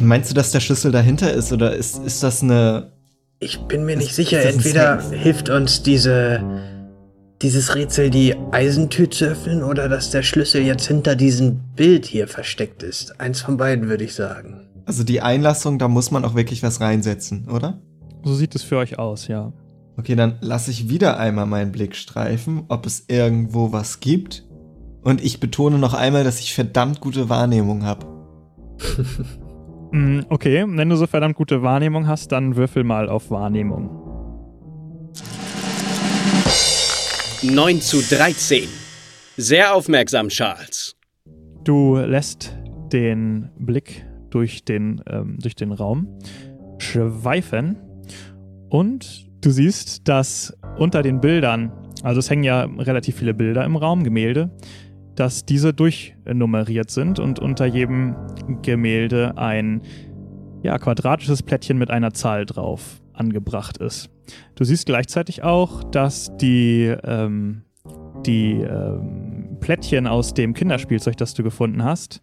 [0.00, 2.92] Meinst du, dass der Schlüssel dahinter ist oder ist, ist das eine.
[3.38, 4.42] Ich bin mir nicht Ist- sicher.
[4.44, 6.42] Entweder hilft uns diese,
[7.42, 12.28] dieses Rätsel, die Eisentür zu öffnen, oder dass der Schlüssel jetzt hinter diesem Bild hier
[12.28, 13.20] versteckt ist.
[13.20, 14.68] Eins von beiden, würde ich sagen.
[14.86, 17.80] Also die Einlassung, da muss man auch wirklich was reinsetzen, oder?
[18.24, 19.52] So sieht es für euch aus, ja.
[19.96, 24.44] Okay, dann lasse ich wieder einmal meinen Blick streifen, ob es irgendwo was gibt.
[25.02, 28.06] Und ich betone noch einmal, dass ich verdammt gute Wahrnehmung habe.
[29.92, 33.90] Mm, Okay, wenn du so verdammt gute Wahrnehmung hast, dann würfel mal auf Wahrnehmung.
[37.44, 38.68] 9 zu 13.
[39.36, 40.96] Sehr aufmerksam, Charles.
[41.64, 42.56] Du lässt
[42.92, 46.18] den Blick durch den, ähm, durch den Raum
[46.78, 47.76] schweifen
[48.70, 51.72] und du siehst, dass unter den Bildern
[52.04, 54.50] also es hängen ja relativ viele Bilder im Raum, Gemälde,
[55.14, 58.14] dass diese durchnummeriert sind und unter jedem
[58.60, 59.80] Gemälde ein
[60.62, 64.10] ja, quadratisches Plättchen mit einer Zahl drauf angebracht ist.
[64.54, 67.62] Du siehst gleichzeitig auch, dass die, ähm,
[68.26, 72.20] die ähm, Plättchen aus dem Kinderspielzeug, das du gefunden hast,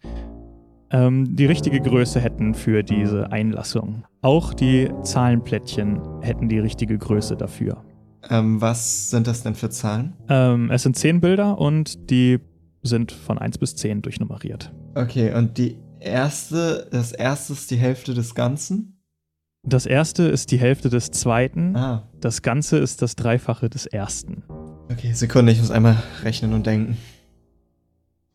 [0.90, 4.04] ähm, die richtige Größe hätten für diese Einlassung.
[4.20, 7.82] Auch die Zahlenplättchen hätten die richtige Größe dafür.
[8.30, 10.12] Ähm, was sind das denn für Zahlen?
[10.28, 12.38] Ähm, es sind zehn Bilder und die
[12.82, 14.72] sind von 1 bis 10 durchnummeriert.
[14.94, 19.01] Okay, und die erste, das erste ist die Hälfte des Ganzen?
[19.64, 21.76] Das erste ist die Hälfte des zweiten.
[21.76, 24.42] Ah, Das Ganze ist das Dreifache des ersten.
[24.90, 26.96] okay, Sekunde, ich muss einmal rechnen und denken.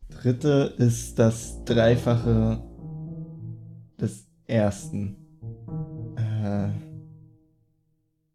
[0.08, 2.62] Dritte ist das Dreifache
[4.00, 5.16] des ersten.
[6.16, 6.68] Äh,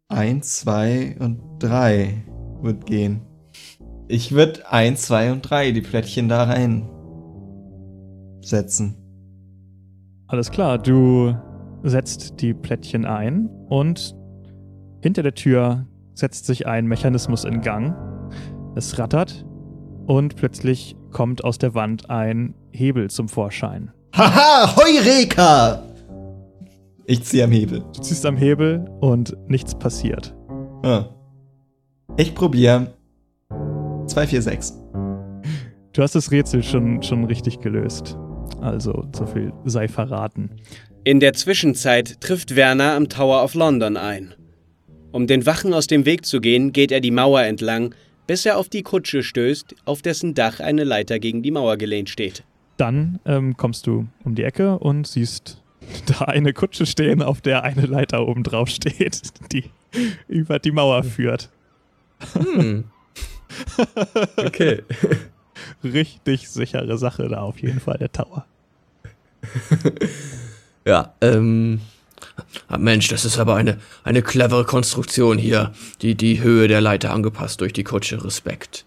[0.08, 2.24] eins, zwei und drei
[2.62, 3.22] wird gehen.
[4.06, 6.88] Ich würde eins, zwei und drei die Plättchen da rein
[8.40, 8.96] setzen.
[10.28, 11.34] Alles klar, du
[11.84, 14.16] setzt die Plättchen ein und
[15.02, 17.94] hinter der Tür setzt sich ein Mechanismus in Gang.
[18.74, 19.44] Es rattert
[20.06, 23.92] und plötzlich kommt aus der Wand ein Hebel zum Vorschein.
[24.16, 25.82] Haha, Heureka!
[27.06, 27.80] Ich ziehe am Hebel.
[27.94, 30.34] Du ziehst am Hebel und nichts passiert.
[30.82, 31.04] Ah.
[32.16, 32.94] Ich probiere.
[34.06, 34.78] 2, 4, 6.
[35.92, 38.16] Du hast das Rätsel schon, schon richtig gelöst.
[38.60, 40.50] Also, so viel sei verraten.
[41.06, 44.34] In der Zwischenzeit trifft Werner am Tower of London ein.
[45.12, 47.94] Um den Wachen aus dem Weg zu gehen, geht er die Mauer entlang,
[48.26, 52.08] bis er auf die Kutsche stößt, auf dessen Dach eine Leiter gegen die Mauer gelehnt
[52.08, 52.42] steht.
[52.78, 55.62] Dann ähm, kommst du um die Ecke und siehst
[56.06, 59.20] da eine Kutsche stehen, auf der eine Leiter oben drauf steht,
[59.52, 59.64] die
[60.26, 61.50] über die Mauer führt.
[62.32, 62.84] Hm.
[64.36, 64.82] Okay.
[65.84, 68.46] Richtig sichere Sache da auf jeden Fall, der Tower.
[70.84, 71.80] Ja, ähm.
[72.68, 75.72] ah, Mensch, das ist aber eine, eine clevere Konstruktion hier.
[76.02, 78.22] Die, die Höhe der Leiter angepasst durch die Kutsche.
[78.24, 78.84] Respekt.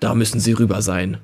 [0.00, 1.18] Da müssen Sie rüber sein.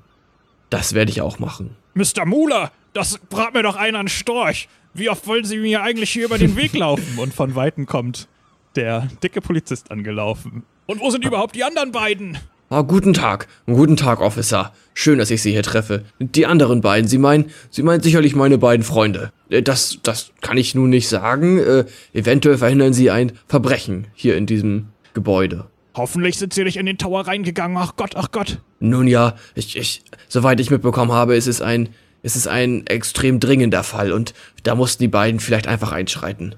[0.71, 1.77] Das werde ich auch machen.
[1.95, 2.25] Mr.
[2.25, 4.69] Muller, das brat mir doch einen an Storch.
[4.95, 7.19] Wie oft wollen Sie mir eigentlich hier über den Weg laufen?
[7.19, 8.29] Und von Weitem kommt
[8.77, 10.65] der dicke Polizist angelaufen.
[10.87, 12.39] Und wo sind überhaupt die anderen beiden?
[12.75, 13.47] Ah, guten Tag.
[13.67, 14.73] Guten Tag, Officer.
[14.95, 16.03] Schön, dass ich Sie hier treffe.
[16.19, 19.31] Die anderen beiden, Sie meinen, Sie meinen sicherlich meine beiden Freunde.
[19.49, 21.61] Äh, Das, das kann ich nun nicht sagen.
[21.61, 25.67] Äh, eventuell verhindern Sie ein Verbrechen hier in diesem Gebäude.
[25.95, 27.77] Hoffentlich sind Sie nicht in den Tower reingegangen.
[27.77, 28.61] Ach Gott, ach Gott.
[28.81, 31.91] Nun ja, ich, ich, soweit ich mitbekommen habe, ist es ein,
[32.23, 36.57] ist es ein extrem dringender Fall und da mussten die beiden vielleicht einfach einschreiten.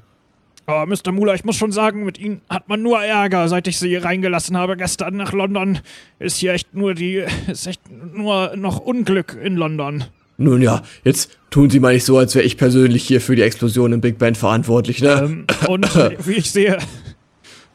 [0.66, 1.12] Aber Mr.
[1.12, 4.04] Muller, ich muss schon sagen, mit Ihnen hat man nur Ärger, seit ich Sie hier
[4.04, 5.78] reingelassen habe gestern nach London.
[6.18, 10.04] Ist hier echt nur die, ist echt nur noch Unglück in London.
[10.38, 13.42] Nun ja, jetzt tun Sie mal nicht so, als wäre ich persönlich hier für die
[13.42, 15.22] Explosion im Big Ben verantwortlich, ne?
[15.22, 15.88] Ähm, und
[16.26, 16.78] wie ich sehe,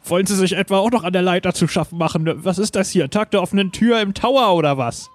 [0.04, 2.30] wollen Sie sich etwa auch noch an der Leiter zu schaffen machen?
[2.44, 3.08] Was ist das hier?
[3.10, 5.08] Tag der offenen Tür im Tower oder was?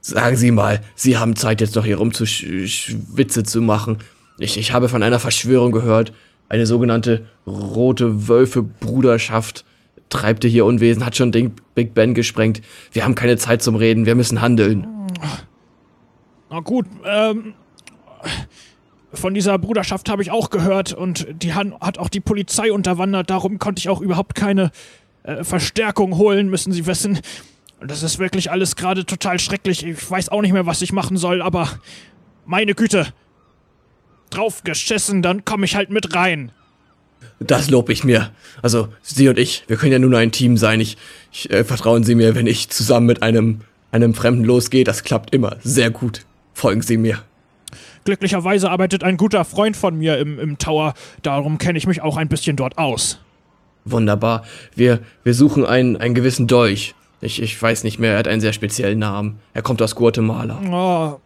[0.00, 3.98] Sagen Sie mal, Sie haben Zeit jetzt noch hier rumzuschwitze zu machen.
[4.38, 6.12] Ich, ich habe von einer Verschwörung gehört.
[6.50, 9.64] Eine sogenannte rote Wölfe-Bruderschaft
[10.08, 12.60] treibte hier Unwesen, hat schon den Big Ben gesprengt.
[12.90, 14.84] Wir haben keine Zeit zum Reden, wir müssen handeln.
[16.50, 17.54] Na gut, ähm.
[19.12, 23.30] Von dieser Bruderschaft habe ich auch gehört und die han- hat auch die Polizei unterwandert.
[23.30, 24.70] Darum konnte ich auch überhaupt keine
[25.22, 27.18] äh, Verstärkung holen, müssen Sie wissen.
[27.84, 29.84] Das ist wirklich alles gerade total schrecklich.
[29.86, 31.68] Ich weiß auch nicht mehr, was ich machen soll, aber
[32.44, 33.06] meine Güte.
[34.30, 36.52] Drauf geschissen, dann komme ich halt mit rein.
[37.38, 38.30] Das lob ich mir.
[38.62, 40.80] Also, Sie und ich, wir können ja nun ein Team sein.
[40.80, 40.96] Ich,
[41.32, 43.60] ich äh, vertrauen Sie mir, wenn ich zusammen mit einem,
[43.92, 44.84] einem Fremden losgehe.
[44.84, 46.24] Das klappt immer sehr gut.
[46.54, 47.22] Folgen Sie mir.
[48.04, 50.94] Glücklicherweise arbeitet ein guter Freund von mir im, im Tower.
[51.22, 53.18] Darum kenne ich mich auch ein bisschen dort aus.
[53.84, 54.44] Wunderbar.
[54.74, 56.94] Wir, wir suchen einen, einen gewissen Dolch.
[57.20, 59.38] Ich, ich weiß nicht mehr, er hat einen sehr speziellen Namen.
[59.52, 60.60] Er kommt aus Guatemala.
[60.70, 61.20] Oh,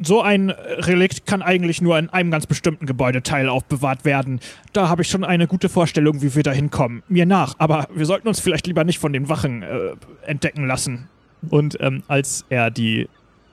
[0.00, 4.40] so ein Relikt kann eigentlich nur in einem ganz bestimmten Gebäudeteil aufbewahrt werden.
[4.72, 7.02] Da habe ich schon eine gute Vorstellung, wie wir da hinkommen.
[7.08, 11.08] Mir nach, aber wir sollten uns vielleicht lieber nicht von den Wachen äh, entdecken lassen.
[11.50, 13.08] Und ähm, als er die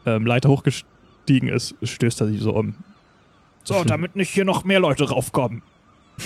[0.05, 2.75] ähm, Leiter hochgestiegen ist, stößt er sie so um.
[3.63, 5.63] So, damit nicht hier noch mehr Leute raufkommen.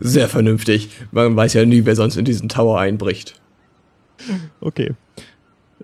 [0.00, 0.90] Sehr vernünftig.
[1.12, 3.40] Man weiß ja nie, wer sonst in diesen Tower einbricht.
[4.60, 4.94] Okay.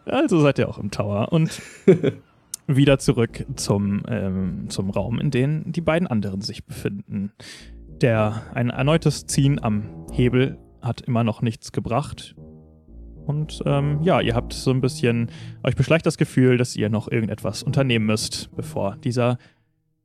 [0.06, 1.60] Also seid ihr auch im Tower und
[2.66, 7.32] wieder zurück zum, ähm, zum Raum, in dem die beiden anderen sich befinden.
[8.00, 12.36] Der ein erneutes Ziehen am Hebel hat immer noch nichts gebracht.
[13.26, 15.30] Und ähm, ja, ihr habt so ein bisschen,
[15.64, 19.38] euch beschleicht das Gefühl, dass ihr noch irgendetwas unternehmen müsst, bevor dieser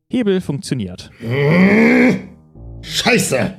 [0.10, 1.12] Hebel funktioniert.
[2.82, 3.54] Scheiße!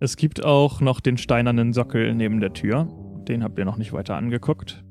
[0.00, 2.88] Es gibt auch noch den steinernen Sockel neben der Tür.
[3.28, 4.85] Den habt ihr noch nicht weiter angeguckt.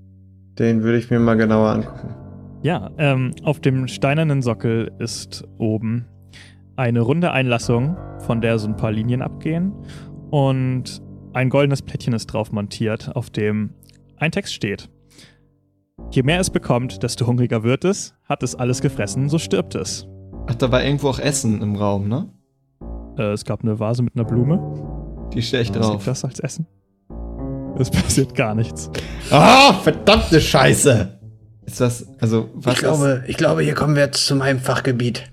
[0.58, 2.16] Den würde ich mir mal genauer angucken.
[2.62, 6.06] Ja, ähm, auf dem steinernen Sockel ist oben
[6.78, 9.74] eine runde Einlassung, von der so ein paar Linien abgehen.
[10.32, 11.01] Und
[11.34, 13.72] ein goldenes Plättchen ist drauf montiert, auf dem
[14.18, 14.89] ein Text steht.
[16.12, 18.16] Je mehr es bekommt, desto hungriger wird es.
[18.24, 20.08] Hat es alles gefressen, so stirbt es.
[20.47, 22.30] Ach, da war irgendwo auch Essen im Raum, ne?
[23.18, 25.30] Äh, es gab eine Vase mit einer Blume.
[25.34, 26.03] Die stehe ich Sieht drauf.
[26.06, 26.68] das als Essen?
[27.78, 28.89] Es passiert gar nichts.
[29.32, 31.19] Ah, verdammte Scheiße!
[31.65, 35.23] Ist das, also, was Ich glaube, ich glaube, hier kommen wir jetzt zu meinem Fachgebiet.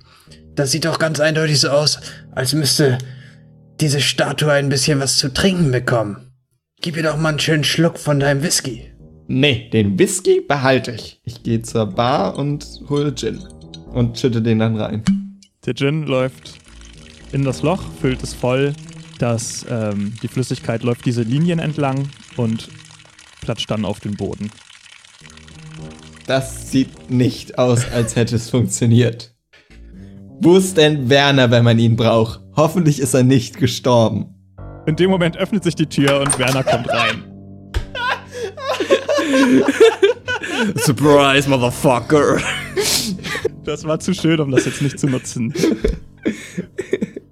[0.54, 2.00] Das sieht doch ganz eindeutig so aus,
[2.32, 2.98] als müsste
[3.80, 6.32] diese Statue ein bisschen was zu trinken bekommen.
[6.80, 8.80] Gib ihr doch mal einen schönen Schluck von deinem Whisky.
[8.80, 8.88] ist?
[9.28, 11.20] Nee, den Whisky behalte ich.
[11.24, 13.38] Ich gehe zur Bar und hole Gin.
[13.92, 15.04] Und schütte den dann rein.
[15.64, 16.54] Der Gin läuft
[17.32, 18.72] in das Loch, füllt es voll.
[19.18, 22.08] Das, ähm, die Flüssigkeit läuft diese Linien entlang
[22.38, 22.68] und
[23.40, 24.50] platscht dann auf den Boden.
[26.26, 29.34] Das sieht nicht aus, als hätte es funktioniert.
[30.40, 32.40] Wo ist denn Werner, wenn man ihn braucht?
[32.56, 34.34] Hoffentlich ist er nicht gestorben.
[34.86, 37.24] In dem Moment öffnet sich die Tür und Werner kommt rein.
[40.76, 42.38] Surprise, Motherfucker.
[43.64, 45.54] Das war zu schön, um das jetzt nicht zu nutzen.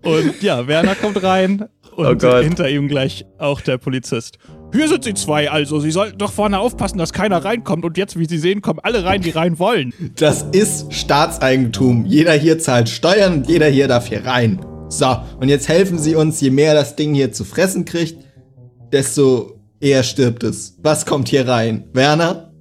[0.02, 4.38] Und ja, Werner kommt rein und Oh hinter ihm gleich auch der Polizist.
[4.72, 7.84] Hier sind Sie zwei, also Sie sollten doch vorne aufpassen, dass keiner reinkommt.
[7.84, 9.92] Und jetzt, wie Sie sehen, kommen alle rein, die rein wollen.
[10.16, 12.06] Das ist Staatseigentum.
[12.06, 14.64] Jeder hier zahlt Steuern und jeder hier darf hier rein.
[14.88, 15.06] So,
[15.40, 18.24] und jetzt helfen Sie uns, je mehr das Ding hier zu fressen kriegt,
[18.92, 20.78] desto eher stirbt es.
[20.82, 21.88] Was kommt hier rein?
[21.92, 22.52] Werner?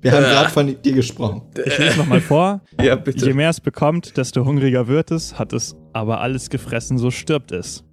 [0.00, 0.28] Wir haben Äh.
[0.28, 1.42] gerade von dir gesprochen.
[1.66, 2.62] Ich lese nochmal vor.
[2.82, 3.26] Ja, bitte.
[3.26, 7.52] Je mehr es bekommt, desto hungriger wird es, hat es aber alles gefressen, so stirbt
[7.52, 7.84] es.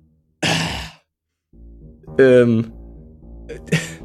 [2.19, 2.71] Ähm.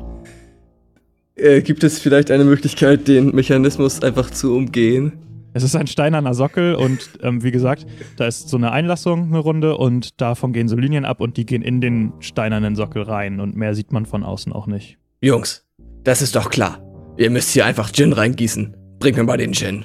[1.38, 5.12] Äh, gibt es vielleicht eine Möglichkeit, den Mechanismus einfach zu umgehen?
[5.54, 7.86] Es ist ein steinerner Sockel und ähm, wie gesagt,
[8.16, 11.46] da ist so eine Einlassung, eine Runde und davon gehen so Linien ab und die
[11.46, 14.98] gehen in den steinernen Sockel rein und mehr sieht man von außen auch nicht.
[15.20, 15.64] Jungs,
[16.04, 16.82] das ist doch klar.
[17.16, 18.76] Ihr müsst hier einfach Gin reingießen.
[18.98, 19.84] Bringt mir mal den Gin.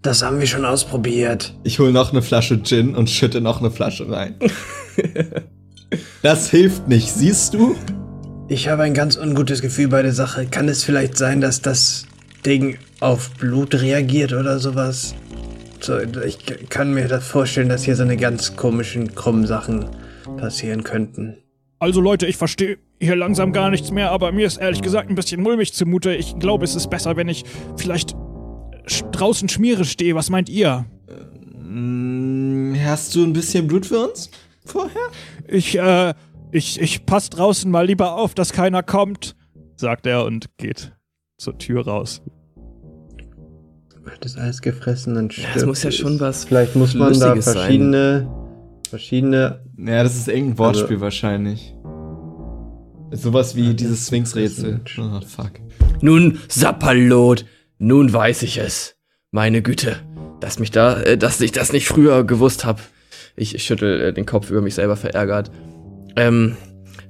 [0.00, 1.54] Das haben wir schon ausprobiert.
[1.64, 4.36] Ich hole noch eine Flasche Gin und schütte noch eine Flasche rein.
[6.22, 7.74] das hilft nicht, siehst du?
[8.48, 10.46] Ich habe ein ganz ungutes Gefühl bei der Sache.
[10.46, 12.06] Kann es vielleicht sein, dass das
[12.44, 15.14] Ding auf Blut reagiert oder sowas?
[15.80, 16.38] So, ich
[16.68, 19.86] kann mir das vorstellen, dass hier so eine ganz komischen, krummen Sachen
[20.38, 21.38] passieren könnten.
[21.78, 25.14] Also Leute, ich verstehe hier langsam gar nichts mehr, aber mir ist ehrlich gesagt ein
[25.14, 26.14] bisschen mulmig zumute.
[26.14, 27.44] Ich glaube, es ist besser, wenn ich
[27.76, 28.14] vielleicht
[28.86, 30.14] sch- draußen schmiere stehe.
[30.14, 30.86] Was meint ihr?
[31.62, 34.30] Mm, Hast du ein bisschen Blut für uns?
[34.64, 35.02] Vorher?
[35.48, 36.14] Ich, äh,
[36.54, 39.34] ich, ich pass draußen mal lieber auf, dass keiner kommt,
[39.76, 40.92] sagt er und geht
[41.36, 42.22] zur Tür raus.
[44.02, 46.44] Wird das alles gefressen und stirbt Das muss ja schon was.
[46.44, 47.54] Vielleicht muss man da Lustiges sein.
[47.54, 48.28] verschiedene,
[48.88, 49.64] verschiedene.
[49.78, 51.74] Ja, das ist irgendein Wortspiel wahrscheinlich.
[53.10, 54.80] Sowas wie dieses Sphinx-Rätsel.
[54.98, 55.52] Oh, fuck.
[56.02, 57.46] Nun, Sapperlot,
[57.78, 58.96] nun weiß ich es.
[59.30, 59.96] Meine Güte,
[60.40, 62.80] dass mich da, äh, dass ich das nicht früher gewusst hab.
[63.36, 65.50] Ich schüttel äh, den Kopf über mich selber verärgert.
[66.16, 66.56] Ähm,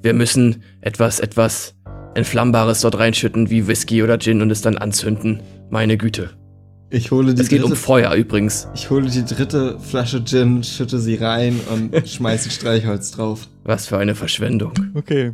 [0.02, 1.74] wir müssen etwas, etwas
[2.14, 5.42] Entflammbares dort reinschütten, wie Whisky oder Gin und es dann anzünden.
[5.70, 6.30] Meine Güte.
[6.90, 8.68] Ich hole die Es geht um dritte, Feuer übrigens.
[8.74, 13.48] ich hole die dritte Flasche Gin, schütte sie rein und schmeiße Streichholz drauf.
[13.64, 14.72] Was für eine Verschwendung.
[14.94, 15.32] Okay.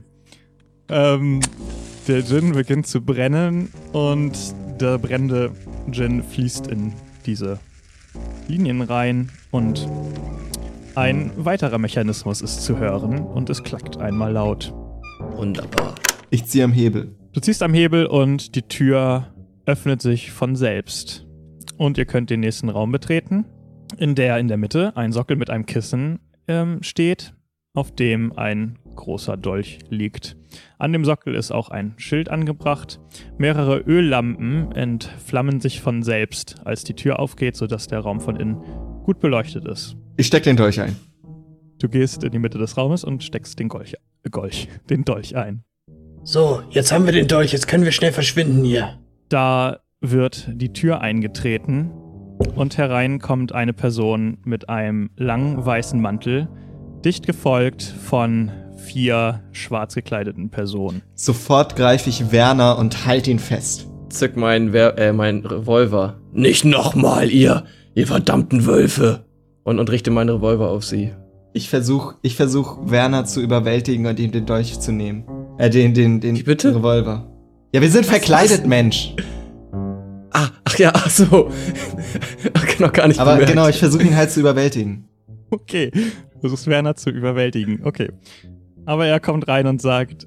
[0.88, 1.40] Ähm,
[2.08, 4.32] der Gin beginnt zu brennen und
[4.80, 5.50] der brennende
[5.90, 6.94] Gin fließt in
[7.26, 7.58] diese
[8.48, 9.86] Linien rein und
[10.94, 14.72] ein weiterer Mechanismus ist zu hören und es klackt einmal laut.
[15.32, 15.94] Wunderbar.
[16.30, 17.14] Ich ziehe am Hebel.
[17.32, 19.32] Du ziehst am Hebel und die Tür
[19.66, 21.26] öffnet sich von selbst.
[21.76, 23.46] Und ihr könnt den nächsten Raum betreten,
[23.96, 26.18] in der in der Mitte ein Sockel mit einem Kissen
[26.48, 27.34] ähm, steht,
[27.72, 30.36] auf dem ein großer Dolch liegt.
[30.78, 33.00] An dem Sockel ist auch ein Schild angebracht.
[33.38, 38.60] Mehrere Öllampen entflammen sich von selbst, als die Tür aufgeht, sodass der Raum von innen
[39.04, 39.96] gut beleuchtet ist.
[40.20, 40.96] Ich steck den Dolch ein.
[41.78, 45.34] Du gehst in die Mitte des Raumes und steckst den Golch, äh, Golch, den Dolch
[45.34, 45.64] ein.
[46.24, 48.98] So, jetzt haben wir den Dolch, jetzt können wir schnell verschwinden hier.
[49.30, 51.90] Da wird die Tür eingetreten
[52.54, 56.50] und herein kommt eine Person mit einem langen weißen Mantel,
[57.02, 61.00] dicht gefolgt von vier schwarz gekleideten Personen.
[61.14, 63.88] Sofort greife ich Werner und halte ihn fest.
[64.10, 66.20] Zück mein, Wer äh, mein Revolver.
[66.34, 67.64] Nicht nochmal, ihr,
[67.94, 69.24] ihr verdammten Wölfe.
[69.64, 71.12] Und, und richte meinen Revolver auf sie.
[71.52, 75.24] Ich versuche ich versuch, Werner zu überwältigen und ihm den Dolch zu nehmen.
[75.58, 76.74] Äh, den, den, den bitte?
[76.74, 77.26] Revolver.
[77.72, 79.14] Ja, wir sind verkleidet, Mensch.
[80.32, 81.50] Ah, ach ja, ach so.
[82.54, 83.50] Ach, noch gar nicht Aber bemerkt.
[83.52, 85.08] genau, ich versuche ihn halt zu überwältigen.
[85.50, 87.80] Okay, du versuchst Werner zu überwältigen.
[87.84, 88.10] Okay.
[88.86, 90.26] Aber er kommt rein und sagt: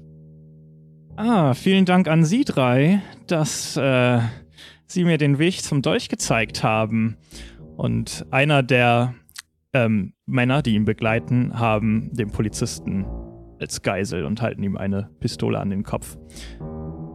[1.16, 4.20] Ah, vielen Dank an Sie drei, dass äh,
[4.86, 7.16] Sie mir den Weg zum Dolch gezeigt haben.
[7.76, 9.14] Und einer der
[9.74, 13.04] ähm, Männer, die ihn begleiten, haben den Polizisten
[13.60, 16.16] als Geisel und halten ihm eine Pistole an den Kopf.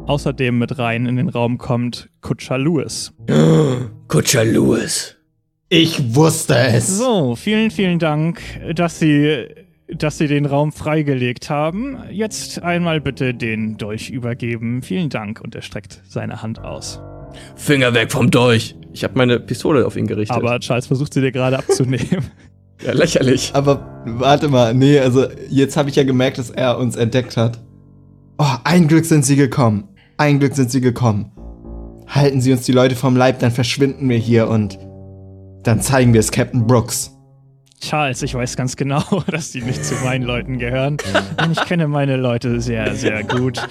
[0.06, 3.14] Außerdem mit rein in den Raum kommt Kutscher Lewis.
[4.08, 5.16] Kutscher Lewis.
[5.70, 6.98] Ich wusste es.
[6.98, 8.42] So, vielen, vielen Dank,
[8.74, 9.46] dass Sie,
[9.88, 12.00] dass Sie den Raum freigelegt haben.
[12.10, 14.82] Jetzt einmal bitte den Dolch übergeben.
[14.82, 15.42] Vielen Dank.
[15.42, 17.00] Und er streckt seine Hand aus.
[17.56, 18.76] Finger weg vom Dolch.
[18.94, 20.36] Ich habe meine Pistole auf ihn gerichtet.
[20.36, 22.26] Aber Charles versucht sie dir gerade abzunehmen.
[22.84, 23.52] ja, lächerlich.
[23.54, 27.60] Aber warte mal, nee, also jetzt habe ich ja gemerkt, dass er uns entdeckt hat.
[28.38, 29.90] Oh, ein Glück sind sie gekommen.
[30.18, 31.32] Ein Glück sind sie gekommen.
[32.08, 34.80] Halten sie uns die Leute vom Leib, dann verschwinden wir hier und
[35.64, 37.12] dann zeigen wir es Captain Brooks.
[37.82, 40.98] Charles, ich weiß ganz genau, dass die nicht zu meinen Leuten gehören.
[41.40, 43.62] Denn ich kenne meine Leute sehr, sehr gut.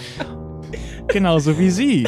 [1.09, 2.07] Genauso wie Sie.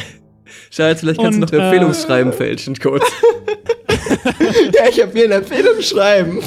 [0.69, 3.03] Schatz, vielleicht kannst Und, du noch äh, Empfehlungsschreiben fälschen, kurz.
[4.73, 6.39] ja, ich habe mir eine Empfehlung schreiben.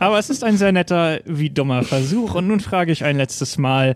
[0.00, 2.34] Aber es ist ein sehr netter wie dummer Versuch.
[2.34, 3.94] Und nun frage ich ein letztes Mal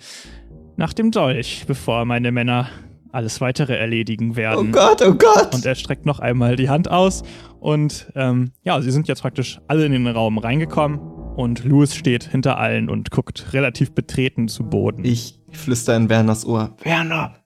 [0.77, 2.69] nach dem Dolch, bevor meine Männer
[3.11, 4.71] alles weitere erledigen Oh werden.
[4.71, 5.55] Gott, oh Gott.
[5.55, 7.23] Und er streckt noch einmal die Hand aus.
[7.59, 10.99] Und ähm, ja, sie sind jetzt praktisch alle in den Raum reingekommen.
[10.99, 15.05] Und Louis steht hinter allen und guckt relativ betreten zu Boden.
[15.05, 16.77] Ich flüster in Werners Ohr.
[16.83, 17.37] Werner,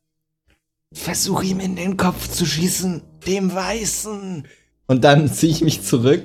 [0.93, 4.49] versuch ihm in den Kopf zu schießen, dem Weißen.
[4.89, 6.25] Und dann ziehe ich mich zurück.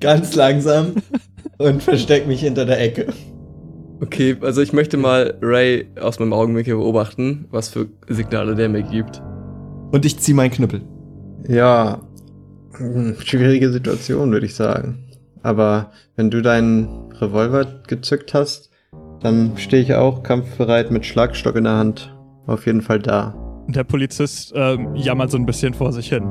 [0.00, 0.94] Ganz langsam.
[1.58, 3.06] und versteck mich hinter der Ecke.
[4.00, 8.82] Okay, also ich möchte mal Ray aus meinem Augenwinkel beobachten, was für Signale der mir
[8.82, 9.20] gibt.
[9.92, 10.80] Und ich zieh meinen Knüppel.
[11.46, 12.00] Ja,
[12.76, 15.04] hm, schwierige Situation, würde ich sagen.
[15.42, 18.70] Aber wenn du deinen Revolver gezückt hast,
[19.20, 22.14] dann stehe ich auch kampfbereit mit Schlagstock in der Hand.
[22.46, 23.34] Auf jeden Fall da.
[23.66, 26.24] Und der Polizist ähm, jammert so ein bisschen vor sich hin.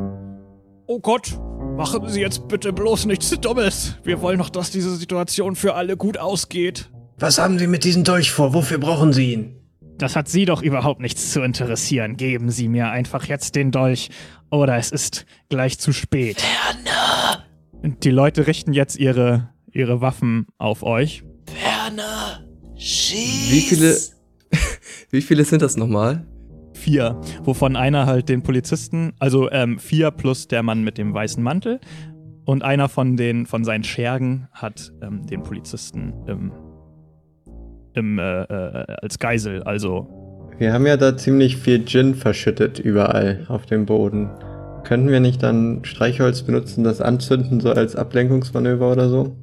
[0.88, 1.40] Oh Gott,
[1.80, 3.96] machen Sie jetzt bitte bloß nichts Dummes.
[4.04, 6.90] Wir wollen doch, dass diese Situation für alle gut ausgeht.
[7.18, 8.54] Was haben Sie mit diesem Dolch vor?
[8.54, 9.56] Wofür brauchen Sie ihn?
[9.98, 12.18] Das hat Sie doch überhaupt nichts zu interessieren.
[12.18, 14.10] Geben Sie mir einfach jetzt den Dolch
[14.52, 16.44] oder es ist gleich zu spät.
[16.44, 17.46] Werner,
[17.82, 21.24] Und die Leute richten jetzt ihre, ihre Waffen auf euch.
[21.64, 22.44] Werner,
[22.76, 23.52] schieß.
[23.52, 23.98] Wie viele,
[25.12, 26.28] wie viele sind das nochmal?
[26.80, 31.44] Vier, wovon einer halt den Polizisten, also ähm, vier plus der Mann mit dem weißen
[31.44, 31.82] Mantel.
[32.46, 36.54] Und einer von den von seinen Schergen hat ähm, den Polizisten im,
[37.96, 39.62] im, äh, äh, als Geisel.
[39.64, 40.08] Also
[40.58, 44.30] Wir haben ja da ziemlich viel Gin verschüttet überall auf dem Boden.
[44.86, 49.36] Könnten wir nicht dann Streichholz benutzen, das anzünden, so als Ablenkungsmanöver oder so?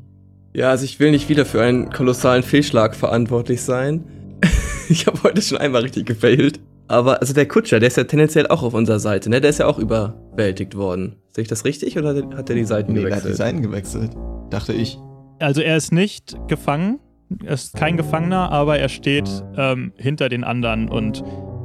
[0.55, 4.05] Ja, also ich will nicht wieder für einen kolossalen Fehlschlag verantwortlich sein.
[4.89, 6.61] ich habe heute schon einmal richtig gefailt.
[6.89, 9.41] Aber also der Kutscher, der ist ja tendenziell auch auf unserer Seite, ne?
[9.41, 11.16] Der ist ja auch überwältigt worden.
[11.30, 13.37] Sehe ich das richtig oder hat er die Seiten Nee, der hat die gewechselt?
[13.37, 14.11] Seiten gewechselt.
[14.51, 14.99] Dachte ich.
[15.41, 17.01] Also er ist nicht gefangen,
[17.45, 21.22] er ist kein Gefangener, aber er steht ähm, hinter den anderen und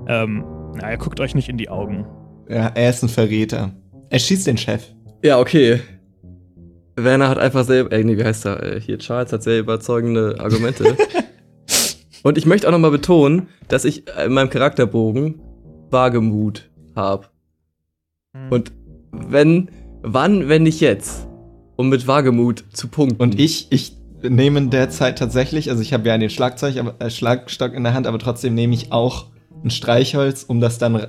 [0.08, 0.44] ähm,
[0.76, 2.06] na, er guckt euch nicht in die Augen.
[2.50, 3.72] Ja, er ist ein Verräter.
[4.10, 4.84] Er schießt den Chef.
[5.24, 5.80] Ja, okay.
[6.98, 8.62] Werner hat einfach selber, äh, nee, wie heißt er?
[8.64, 10.98] Äh, Hier, Charles hat sehr überzeugende Argumente.
[12.24, 15.40] Und ich möchte auch nochmal betonen, dass ich in meinem Charakterbogen
[15.90, 17.28] Wagemut habe.
[18.50, 18.72] Und
[19.12, 19.70] wenn,
[20.02, 21.28] wann, wenn nicht jetzt,
[21.76, 23.22] um mit Wagemut zu punkten.
[23.22, 26.96] Und ich, ich nehme in der Zeit tatsächlich, also ich habe ja den Schlagzeug, aber,
[27.00, 29.28] äh, Schlagstock in der Hand, aber trotzdem nehme ich auch
[29.64, 31.08] ein Streichholz, um das dann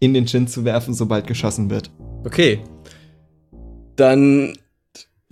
[0.00, 1.90] in den Chin zu werfen, sobald geschossen wird.
[2.24, 2.60] Okay.
[3.96, 4.54] Dann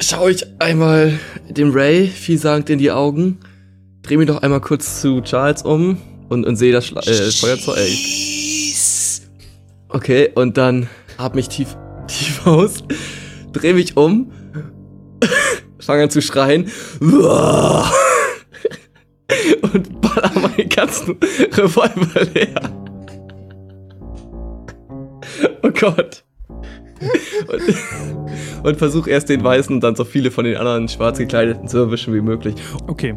[0.00, 1.18] schaue ich einmal
[1.48, 3.38] dem Ray vielsagend in die Augen,
[4.02, 5.98] drehe mich noch einmal kurz zu Charles um
[6.28, 7.88] und, und sehe das Schla äh, Feuerzeug.
[9.88, 11.76] Okay, und dann atme mich tief,
[12.06, 12.84] tief aus,
[13.52, 14.30] drehe mich um,
[15.80, 16.70] fange an zu schreien
[17.00, 17.20] und
[20.00, 21.16] baller meinen ganzen
[21.52, 22.70] Revolver leer.
[25.62, 26.24] Oh Gott.
[27.48, 27.62] und,
[28.64, 31.78] und versuche erst den Weißen und dann so viele von den anderen schwarz gekleideten zu
[31.78, 32.54] erwischen wie möglich.
[32.86, 33.16] Okay.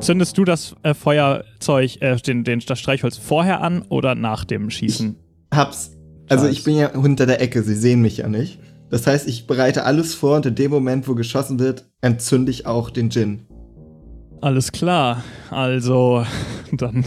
[0.00, 4.70] Zündest du das äh, Feuerzeug, äh, den, den, das Streichholz vorher an oder nach dem
[4.70, 5.16] Schießen?
[5.52, 5.92] Hab's.
[6.28, 8.60] Also ich bin ja hinter der Ecke, sie sehen mich ja nicht.
[8.88, 12.66] Das heißt, ich bereite alles vor und in dem Moment, wo geschossen wird, entzünde ich
[12.66, 13.46] auch den Gin.
[14.40, 15.22] Alles klar.
[15.50, 16.24] Also,
[16.72, 17.04] dann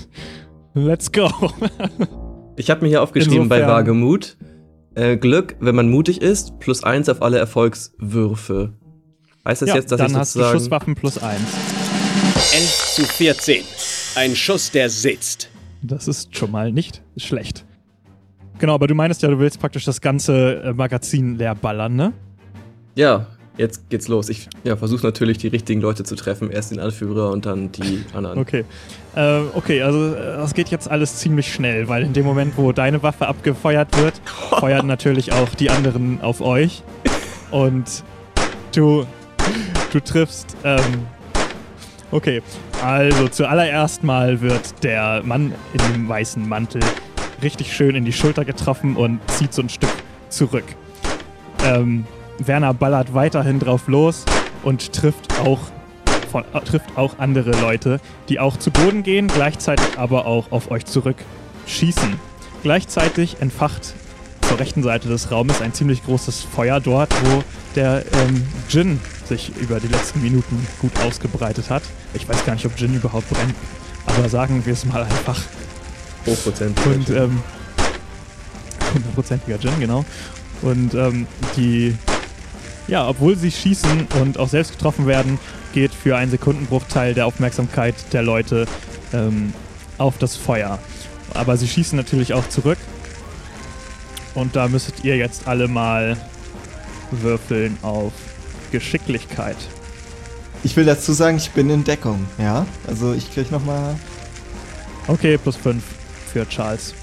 [0.73, 1.29] let's go.
[2.55, 4.37] Ich habe mir hier aufgeschrieben bei Insofern- Wagemut.
[4.93, 8.73] Äh, Glück, wenn man mutig ist, plus eins auf alle Erfolgswürfe.
[9.43, 10.59] Heißt das ja, jetzt, dass dann ich hast du sozusagen.
[10.59, 11.41] Schusswaffen plus eins.
[12.53, 13.63] 11 zu 14.
[14.15, 15.49] Ein Schuss, der sitzt.
[15.81, 17.65] Das ist schon mal nicht schlecht.
[18.59, 22.13] Genau, aber du meinst ja, du willst praktisch das ganze äh, Magazin leer ballern, ne?
[22.93, 23.25] Ja,
[23.57, 24.29] jetzt geht's los.
[24.29, 26.51] Ich ja, versuche natürlich die richtigen Leute zu treffen.
[26.51, 28.37] Erst den Anführer und dann die anderen.
[28.37, 28.65] Okay.
[29.15, 32.71] Äh, okay, also äh, das geht jetzt alles ziemlich schnell, weil in dem Moment, wo
[32.71, 34.21] deine Waffe abgefeuert wird,
[34.59, 36.83] feuern natürlich auch die anderen auf euch.
[37.49, 38.03] Und
[38.75, 39.07] du,
[39.91, 40.55] du triffst.
[40.63, 41.07] Ähm,
[42.13, 42.41] okay,
[42.83, 46.81] also zuallererst mal wird der Mann in dem weißen Mantel
[47.41, 49.89] richtig schön in die Schulter getroffen und zieht so ein Stück
[50.29, 50.63] zurück.
[51.65, 52.05] Ähm,
[52.37, 54.25] Werner ballert weiterhin drauf los
[54.63, 55.59] und trifft auch
[56.31, 57.99] von, äh, trifft auch andere Leute,
[58.29, 61.17] die auch zu Boden gehen, gleichzeitig aber auch auf euch zurück
[61.67, 62.19] schießen.
[62.61, 63.93] Gleichzeitig entfacht
[64.47, 67.43] zur rechten Seite des Raumes ein ziemlich großes Feuer dort, wo
[67.75, 71.83] der ähm, Gin sich über die letzten Minuten gut ausgebreitet hat.
[72.13, 73.55] Ich weiß gar nicht, ob Gin überhaupt brennt,
[74.05, 75.41] aber sagen wir es mal einfach.
[76.25, 76.85] Hochprozentig.
[76.85, 77.41] Und ähm,
[78.93, 80.05] hundertprozentiger Gin, genau.
[80.61, 81.27] Und ähm,
[81.57, 81.95] die,
[82.87, 85.39] ja, obwohl sie schießen und auch selbst getroffen werden,
[85.73, 88.67] geht für einen Sekundenbruchteil der Aufmerksamkeit der Leute
[89.13, 89.53] ähm,
[89.97, 90.79] auf das Feuer.
[91.33, 92.77] Aber sie schießen natürlich auch zurück.
[94.35, 96.17] Und da müsstet ihr jetzt alle mal
[97.11, 98.13] würfeln auf
[98.71, 99.57] Geschicklichkeit.
[100.63, 102.65] Ich will dazu sagen, ich bin in Deckung, ja?
[102.87, 103.95] Also ich krieg nochmal.
[105.07, 105.83] Okay, plus 5
[106.31, 106.93] für Charles.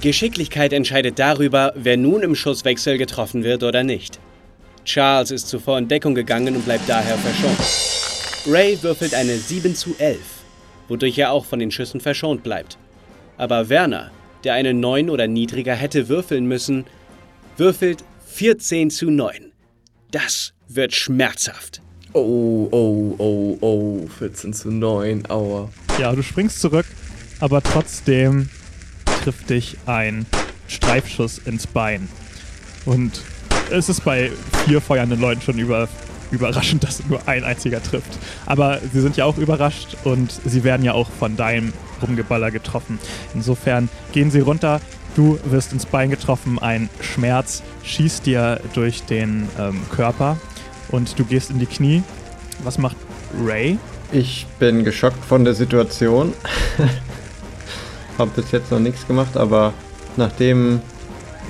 [0.00, 4.20] Geschicklichkeit entscheidet darüber, wer nun im Schusswechsel getroffen wird oder nicht.
[4.84, 7.58] Charles ist zuvor in Deckung gegangen und bleibt daher verschont.
[8.46, 10.18] Ray würfelt eine 7 zu 11,
[10.88, 12.78] wodurch er auch von den Schüssen verschont bleibt.
[13.36, 14.10] Aber Werner,
[14.44, 16.84] der eine 9 oder niedriger hätte würfeln müssen,
[17.56, 19.52] würfelt 14 zu 9.
[20.10, 21.82] Das wird schmerzhaft.
[22.12, 24.06] Oh, oh, oh, oh.
[24.18, 25.30] 14 zu 9.
[25.30, 25.70] Aua.
[25.98, 26.86] Ja, du springst zurück,
[27.40, 28.48] aber trotzdem
[29.22, 30.26] trifft dich ein
[30.68, 32.08] Streifschuss ins Bein.
[32.86, 33.22] Und
[33.70, 34.30] es ist bei
[34.64, 35.88] vier feuernden Leuten schon über,
[36.30, 38.18] überraschend, dass nur ein einziger trifft.
[38.46, 41.72] Aber sie sind ja auch überrascht und sie werden ja auch von deinem
[42.02, 42.98] Rumgeballer getroffen.
[43.34, 44.80] Insofern gehen sie runter.
[45.16, 50.36] Du wirst ins Bein getroffen, ein Schmerz schießt dir durch den ähm, Körper
[50.90, 52.02] und du gehst in die Knie.
[52.62, 52.96] Was macht
[53.44, 53.78] Ray?
[54.12, 56.32] Ich bin geschockt von der Situation.
[58.18, 59.72] Hab bis jetzt noch nichts gemacht, aber
[60.16, 60.80] nachdem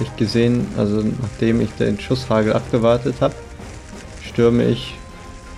[0.00, 3.34] ich gesehen, also nachdem ich den Schusshagel abgewartet habe,
[4.38, 4.94] stürme ich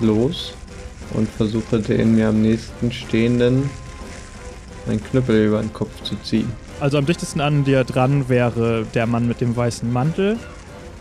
[0.01, 0.55] los
[1.13, 3.69] und versuche den mir am nächsten stehenden
[4.89, 6.51] einen Knüppel über den Kopf zu ziehen.
[6.81, 10.39] Also am dichtesten an dir dran wäre der Mann mit dem weißen Mantel,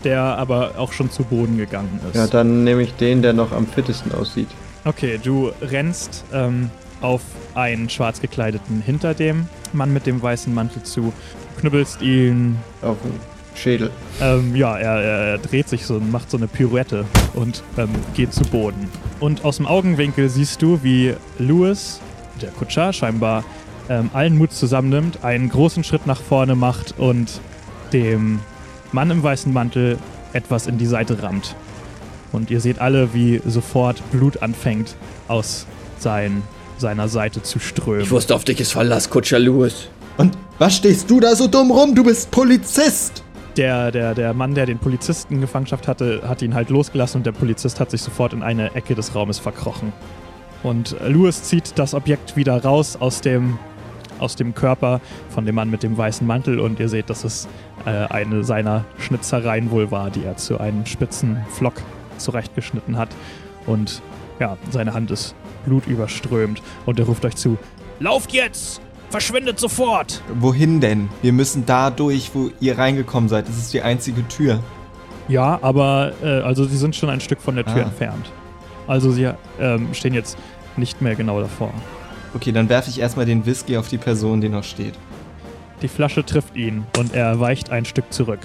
[0.04, 2.16] der aber auch schon zu Boden gegangen ist.
[2.16, 4.48] Ja, dann nehme ich den, der noch am fittesten aussieht.
[4.84, 6.68] Okay, du rennst ähm,
[7.00, 7.22] auf
[7.54, 11.14] einen schwarz gekleideten hinter dem Mann mit dem weißen Mantel zu,
[11.58, 12.58] knüppelst ihn.
[12.82, 13.90] Auf den Schädel.
[14.20, 18.32] Ähm, ja, er, er, dreht sich so und macht so eine Pirouette und ähm, geht
[18.32, 18.88] zu Boden.
[19.18, 22.00] Und aus dem Augenwinkel siehst du, wie Louis,
[22.40, 23.44] der Kutscher, scheinbar
[23.88, 27.40] ähm, allen Mut zusammennimmt, einen großen Schritt nach vorne macht und
[27.92, 28.40] dem
[28.92, 29.98] Mann im weißen Mantel
[30.32, 31.54] etwas in die Seite rammt.
[32.32, 34.94] Und ihr seht alle, wie sofort Blut anfängt
[35.26, 35.66] aus
[35.98, 36.42] sein,
[36.78, 38.02] seiner Seite zu strömen.
[38.02, 39.88] Ich wusste auf dich ist Verlass, Kutscher Lewis.
[40.16, 41.94] Und was stehst du da so dumm rum?
[41.94, 43.24] Du bist Polizist!
[43.56, 47.26] Der, der, der Mann, der den Polizisten in Gefangenschaft hatte, hat ihn halt losgelassen und
[47.26, 49.92] der Polizist hat sich sofort in eine Ecke des Raumes verkrochen.
[50.62, 53.58] Und Louis zieht das Objekt wieder raus aus dem,
[54.18, 57.48] aus dem Körper von dem Mann mit dem weißen Mantel und ihr seht, dass es
[57.86, 61.74] äh, eine seiner Schnitzereien wohl war, die er zu einem spitzen Flock
[62.18, 63.08] zurechtgeschnitten hat.
[63.66, 64.02] Und
[64.38, 65.34] ja, seine Hand ist
[65.64, 67.56] blutüberströmt und er ruft euch zu:
[67.98, 68.82] Lauft jetzt!
[69.10, 70.22] Verschwindet sofort!
[70.38, 71.08] Wohin denn?
[71.22, 73.48] Wir müssen da durch, wo ihr reingekommen seid.
[73.48, 74.60] Das ist die einzige Tür.
[75.28, 77.86] Ja, aber äh, also sie sind schon ein Stück von der Tür Ah.
[77.86, 78.30] entfernt.
[78.86, 79.28] Also sie
[79.60, 80.38] ähm, stehen jetzt
[80.76, 81.72] nicht mehr genau davor.
[82.34, 84.94] Okay, dann werfe ich erstmal den Whisky auf die Person, die noch steht.
[85.82, 88.40] Die Flasche trifft ihn und er weicht ein Stück zurück.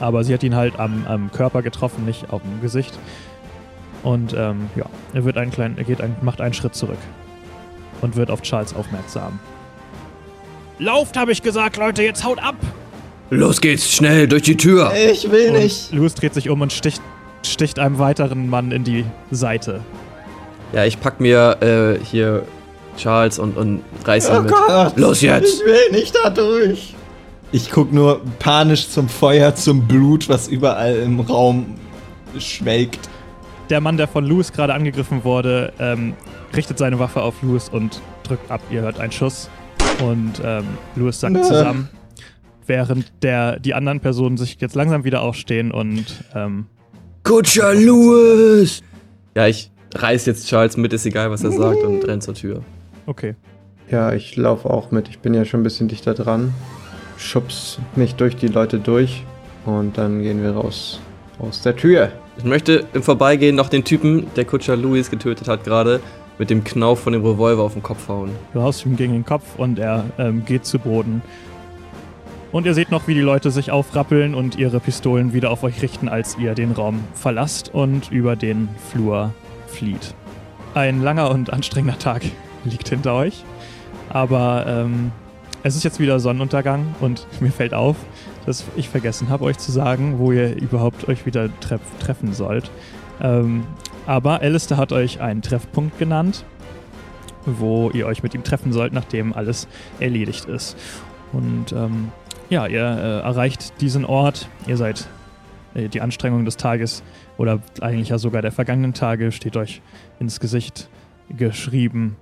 [0.00, 2.98] aber sie hat ihn halt am, am Körper getroffen, nicht auf dem Gesicht.
[4.02, 6.98] Und ähm, ja, er wird einen kleinen, er geht ein, macht einen Schritt zurück
[8.00, 9.38] und wird auf Charles aufmerksam.
[10.82, 12.56] Lauft, habe ich gesagt, Leute, jetzt haut ab!
[13.30, 14.92] Los geht's, schnell, durch die Tür.
[15.12, 15.92] Ich will Und nicht.
[15.92, 17.00] Louis dreht sich um und sticht,
[17.46, 19.80] sticht einem weiteren Mann in die Seite.
[20.72, 21.56] Ja, ich pack mir
[22.00, 22.42] äh, hier
[22.98, 24.50] Charles und, und reiß ihn Oh mit.
[24.50, 24.96] Gott.
[24.98, 25.60] Los jetzt!
[25.60, 26.94] Ich will nicht da durch.
[27.52, 31.76] Ich guck nur panisch zum Feuer, zum Blut, was überall im Raum
[32.40, 33.08] schwelgt.
[33.70, 36.14] Der Mann, der von Louis gerade angegriffen wurde, ähm,
[36.56, 38.60] richtet seine Waffe auf Louis und drückt ab.
[38.70, 39.48] Ihr hört einen Schuss
[40.02, 40.64] und ähm,
[40.96, 41.42] Louis sackt Nö.
[41.42, 41.88] zusammen,
[42.66, 46.66] während der, die anderen Personen sich jetzt langsam wieder aufstehen und ähm,
[47.22, 48.82] Kutscher Louis!
[49.36, 52.62] Ja, ich reiß jetzt Charles mit, ist egal, was er sagt, und renn zur Tür.
[53.06, 53.34] okay.
[53.90, 55.08] Ja, ich laufe auch mit.
[55.08, 56.54] Ich bin ja schon ein bisschen dichter dran.
[57.18, 59.22] Schubs mich durch die Leute durch
[59.66, 60.98] und dann gehen wir raus
[61.38, 62.10] aus der Tür.
[62.38, 66.00] Ich möchte im Vorbeigehen noch den Typen, der Kutscher Louis getötet hat, gerade
[66.38, 68.30] mit dem Knauf von dem Revolver auf den Kopf hauen.
[68.52, 71.22] Du haust ihm gegen den Kopf und er ähm, geht zu Boden.
[72.52, 75.80] Und ihr seht noch, wie die Leute sich aufrappeln und ihre Pistolen wieder auf euch
[75.80, 79.32] richten, als ihr den Raum verlasst und über den Flur
[79.68, 80.14] flieht.
[80.74, 82.22] Ein langer und anstrengender Tag
[82.64, 83.44] liegt hinter euch.
[84.10, 85.12] Aber ähm,
[85.62, 87.96] es ist jetzt wieder Sonnenuntergang und mir fällt auf,
[88.44, 92.70] dass ich vergessen habe, euch zu sagen, wo ihr überhaupt euch wieder treff treffen sollt.
[93.22, 93.64] Ähm,
[94.06, 96.44] aber Alistair hat euch einen Treffpunkt genannt
[97.46, 100.76] wo ihr euch mit ihm treffen sollt, nachdem alles erledigt ist.
[101.32, 102.10] Und ähm,
[102.50, 104.48] ja, ihr äh, erreicht diesen Ort.
[104.66, 105.08] Ihr seid
[105.74, 107.02] äh, die Anstrengung des Tages
[107.38, 109.80] oder eigentlich ja sogar der vergangenen Tage steht euch
[110.20, 110.88] ins Gesicht
[111.30, 112.16] geschrieben.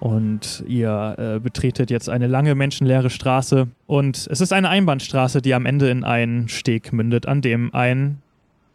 [0.00, 3.66] Und ihr äh, betretet jetzt eine lange menschenleere Straße.
[3.86, 8.22] Und es ist eine Einbahnstraße, die am Ende in einen Steg mündet, an dem ein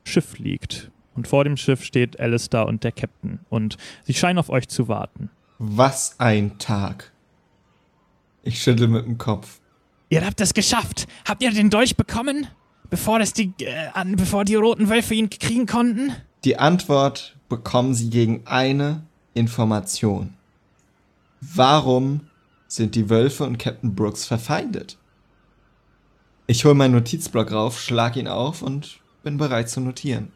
[0.04, 0.92] Schiff liegt.
[1.16, 3.40] Und vor dem Schiff steht Alistair und der Captain.
[3.50, 5.30] Und sie scheinen auf euch zu warten.
[5.60, 7.12] Was ein Tag.
[8.42, 9.60] Ich schüttel mit dem Kopf.
[10.10, 11.08] Ihr habt es geschafft.
[11.28, 12.48] Habt ihr den Dolch bekommen?
[12.90, 16.14] Bevor, das die, äh, an, bevor die roten Wölfe ihn kriegen konnten?
[16.44, 19.04] Die Antwort bekommen Sie gegen eine
[19.34, 20.34] Information.
[21.40, 22.22] Warum
[22.68, 24.98] sind die Wölfe und Captain Brooks verfeindet?
[26.46, 30.32] Ich hole meinen Notizblock rauf, schlag ihn auf und bin bereit zu notieren.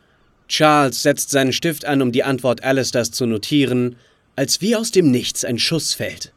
[0.47, 3.97] Charles setzt seinen Stift an, um die Antwort Alistairs zu notieren,
[4.35, 6.33] als wie aus dem Nichts ein Schuss fällt.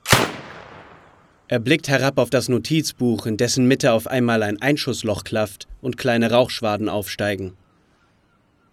[1.49, 5.97] Er blickt herab auf das Notizbuch, in dessen Mitte auf einmal ein Einschussloch klafft und
[5.97, 7.55] kleine Rauchschwaden aufsteigen.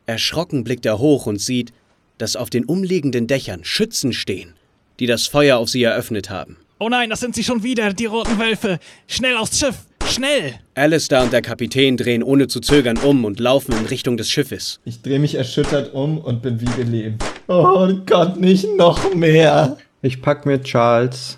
[0.06, 1.74] Erschrocken blickt er hoch und sieht,
[2.20, 4.54] dass auf den umliegenden Dächern Schützen stehen,
[5.00, 6.58] die das Feuer auf sie eröffnet haben.
[6.80, 8.80] Oh nein, das sind sie schon wieder, die roten Wölfe.
[9.08, 9.87] Schnell aufs Schiff.
[10.10, 10.53] Schnell.
[10.74, 14.80] Alistair und der Kapitän drehen ohne zu zögern um und laufen in Richtung des Schiffes.
[14.86, 17.24] Ich drehe mich erschüttert um und bin wie gelähmt.
[17.47, 19.78] Oh Gott, nicht noch mehr.
[20.01, 21.38] Ich pack mir Charles,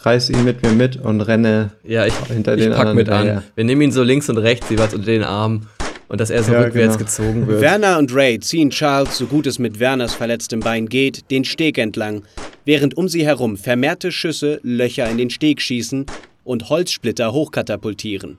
[0.00, 3.08] reiß ihn mit mir mit und renne Ja, ich, hinter ich den pack anderen mit
[3.08, 3.42] an.
[3.54, 5.66] Wir nehmen ihn so links und rechts jeweils unter den Arm
[6.08, 7.06] und dass er so Ja, rückwärts genau.
[7.06, 7.60] gezogen wird.
[7.62, 11.78] Werner und Ray ziehen Charles, so gut es mit Werners verletztem Bein geht, den Steg
[11.78, 12.22] entlang,
[12.66, 16.04] während um sie herum vermehrte Schüsse Löcher in den Steg schießen
[16.44, 18.38] und Holzsplitter hochkatapultieren.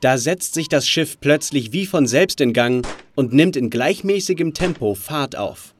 [0.00, 4.52] Da setzt sich das Schiff plötzlich wie von selbst in Gang und nimmt in gleichmäßigem
[4.54, 5.74] Tempo Fahrt auf.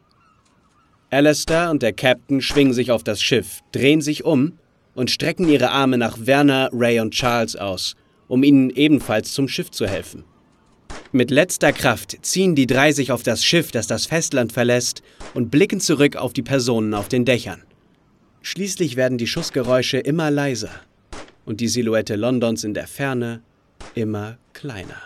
[1.10, 4.58] Alistair und der Captain schwingen sich auf das Schiff, drehen sich um
[4.94, 7.96] und strecken ihre Arme nach Werner, Ray und Charles aus,
[8.26, 10.24] um ihnen ebenfalls zum Schiff zu helfen.
[11.12, 15.02] Mit letzter Kraft ziehen die drei sich auf das Schiff, das das Festland verlässt,
[15.34, 17.62] und blicken zurück auf die Personen auf den Dächern.
[18.46, 20.68] Schließlich werden die Schussgeräusche immer leiser
[21.46, 23.40] und die Silhouette Londons in der Ferne
[23.94, 25.00] immer kleiner.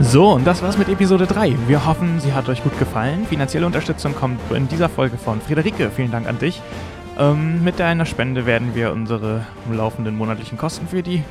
[0.00, 1.56] So, und das war's mit Episode 3.
[1.68, 3.26] Wir hoffen, sie hat euch gut gefallen.
[3.26, 5.92] Finanzielle Unterstützung kommt in dieser Folge von Friederike.
[5.94, 6.60] Vielen Dank an dich.
[7.16, 11.22] Ähm, mit deiner Spende werden wir unsere laufenden monatlichen Kosten für die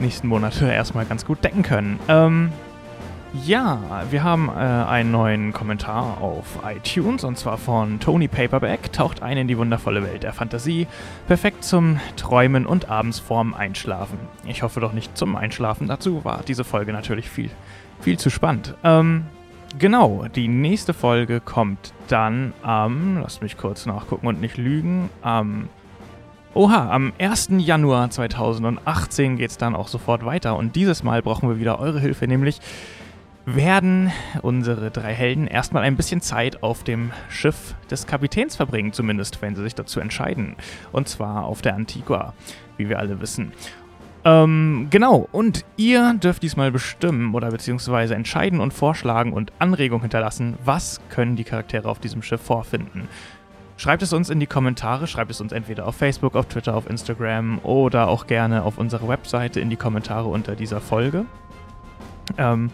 [0.00, 1.98] nächsten Monate erstmal ganz gut decken können.
[2.08, 2.52] Ähm,
[3.46, 8.92] ja, wir haben äh, einen neuen Kommentar auf iTunes und zwar von Tony Paperback.
[8.92, 10.86] Taucht ein in die wundervolle Welt der Fantasie.
[11.28, 14.18] Perfekt zum Träumen und abends vorm Einschlafen.
[14.46, 15.88] Ich hoffe doch nicht zum Einschlafen.
[15.88, 17.50] Dazu war diese Folge natürlich viel,
[18.00, 18.74] viel zu spannend.
[18.84, 19.24] Ähm,
[19.78, 25.70] genau, die nächste Folge kommt dann am, lasst mich kurz nachgucken und nicht lügen, am
[26.54, 27.48] Oha, am 1.
[27.56, 31.98] Januar 2018 geht es dann auch sofort weiter und dieses Mal brauchen wir wieder eure
[31.98, 32.60] Hilfe, nämlich
[33.46, 39.40] werden unsere drei Helden erstmal ein bisschen Zeit auf dem Schiff des Kapitäns verbringen, zumindest
[39.40, 40.56] wenn sie sich dazu entscheiden.
[40.92, 42.34] Und zwar auf der Antigua,
[42.76, 43.52] wie wir alle wissen.
[44.26, 50.58] Ähm, genau, und ihr dürft diesmal bestimmen oder beziehungsweise entscheiden und vorschlagen und Anregungen hinterlassen,
[50.66, 53.08] was können die Charaktere auf diesem Schiff vorfinden.
[53.82, 56.88] Schreibt es uns in die Kommentare, schreibt es uns entweder auf Facebook, auf Twitter, auf
[56.88, 61.24] Instagram oder auch gerne auf unserer Webseite in die Kommentare unter dieser Folge.
[62.38, 62.70] Ähm,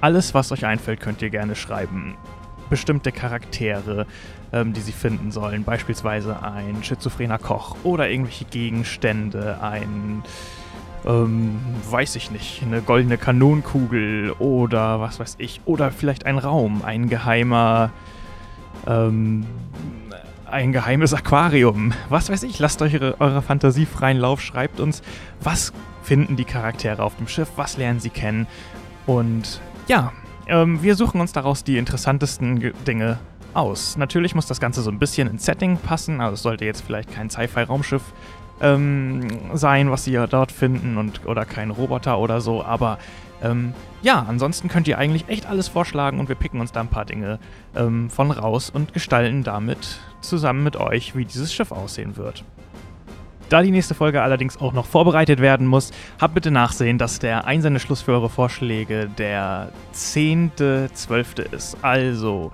[0.00, 2.16] alles, was euch einfällt, könnt ihr gerne schreiben.
[2.70, 4.06] Bestimmte Charaktere,
[4.50, 10.22] ähm, die sie finden sollen, beispielsweise ein schizophrener Koch oder irgendwelche Gegenstände, ein
[11.04, 16.80] ähm, weiß ich nicht, eine goldene Kanonenkugel oder was weiß ich, oder vielleicht ein Raum,
[16.82, 17.90] ein geheimer,
[18.86, 19.44] ähm,
[20.56, 25.02] ein geheimes Aquarium, was weiß ich, lasst euch eure, eure Fantasie freien Lauf, schreibt uns,
[25.42, 28.46] was finden die Charaktere auf dem Schiff, was lernen sie kennen
[29.04, 30.12] und ja,
[30.46, 33.18] ähm, wir suchen uns daraus die interessantesten Ge Dinge
[33.52, 33.98] aus.
[33.98, 37.12] Natürlich muss das Ganze so ein bisschen ins Setting passen, also es sollte jetzt vielleicht
[37.12, 38.02] kein Sci-Fi-Raumschiff
[38.62, 42.98] ähm, sein, was sie dort finden und oder kein Roboter oder so, aber
[43.42, 46.88] ähm, ja, ansonsten könnt ihr eigentlich echt alles vorschlagen und wir picken uns da ein
[46.88, 47.40] paar Dinge
[47.74, 52.44] ähm, von raus und gestalten damit zusammen mit euch, wie dieses Schiff aussehen wird.
[53.48, 57.44] Da die nächste Folge allerdings auch noch vorbereitet werden muss, habt bitte nachsehen, dass der
[57.46, 61.54] Einsendeschluss für eure Vorschläge der 10.12.
[61.54, 61.76] ist.
[61.80, 62.50] Also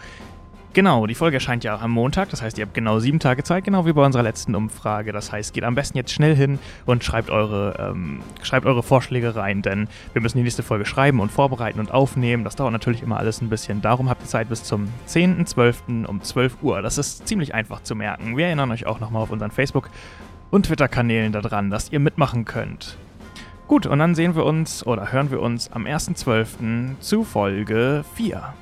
[0.75, 3.65] Genau, die Folge erscheint ja am Montag, das heißt, ihr habt genau sieben Tage Zeit,
[3.65, 5.13] genau wie bei unserer letzten Umfrage.
[5.13, 9.37] Das heißt, geht am besten jetzt schnell hin und schreibt eure, ähm, schreibt eure Vorschläge
[9.37, 12.43] rein, denn wir müssen die nächste Folge schreiben und vorbereiten und aufnehmen.
[12.43, 13.83] Das dauert natürlich immer alles ein bisschen.
[13.83, 16.07] Darum habt ihr Zeit bis zum 10.12.
[16.07, 16.81] um 12 Uhr.
[16.81, 18.39] Das ist ziemlich einfach zu merken.
[18.39, 19.91] Wir erinnern euch auch nochmal auf unseren Facebook-
[20.51, 22.97] und Twitter-Kanälen daran, dass ihr mitmachen könnt.
[23.69, 26.99] Gut, und dann sehen wir uns oder hören wir uns am 1.12.
[27.01, 28.55] zu Folge 4.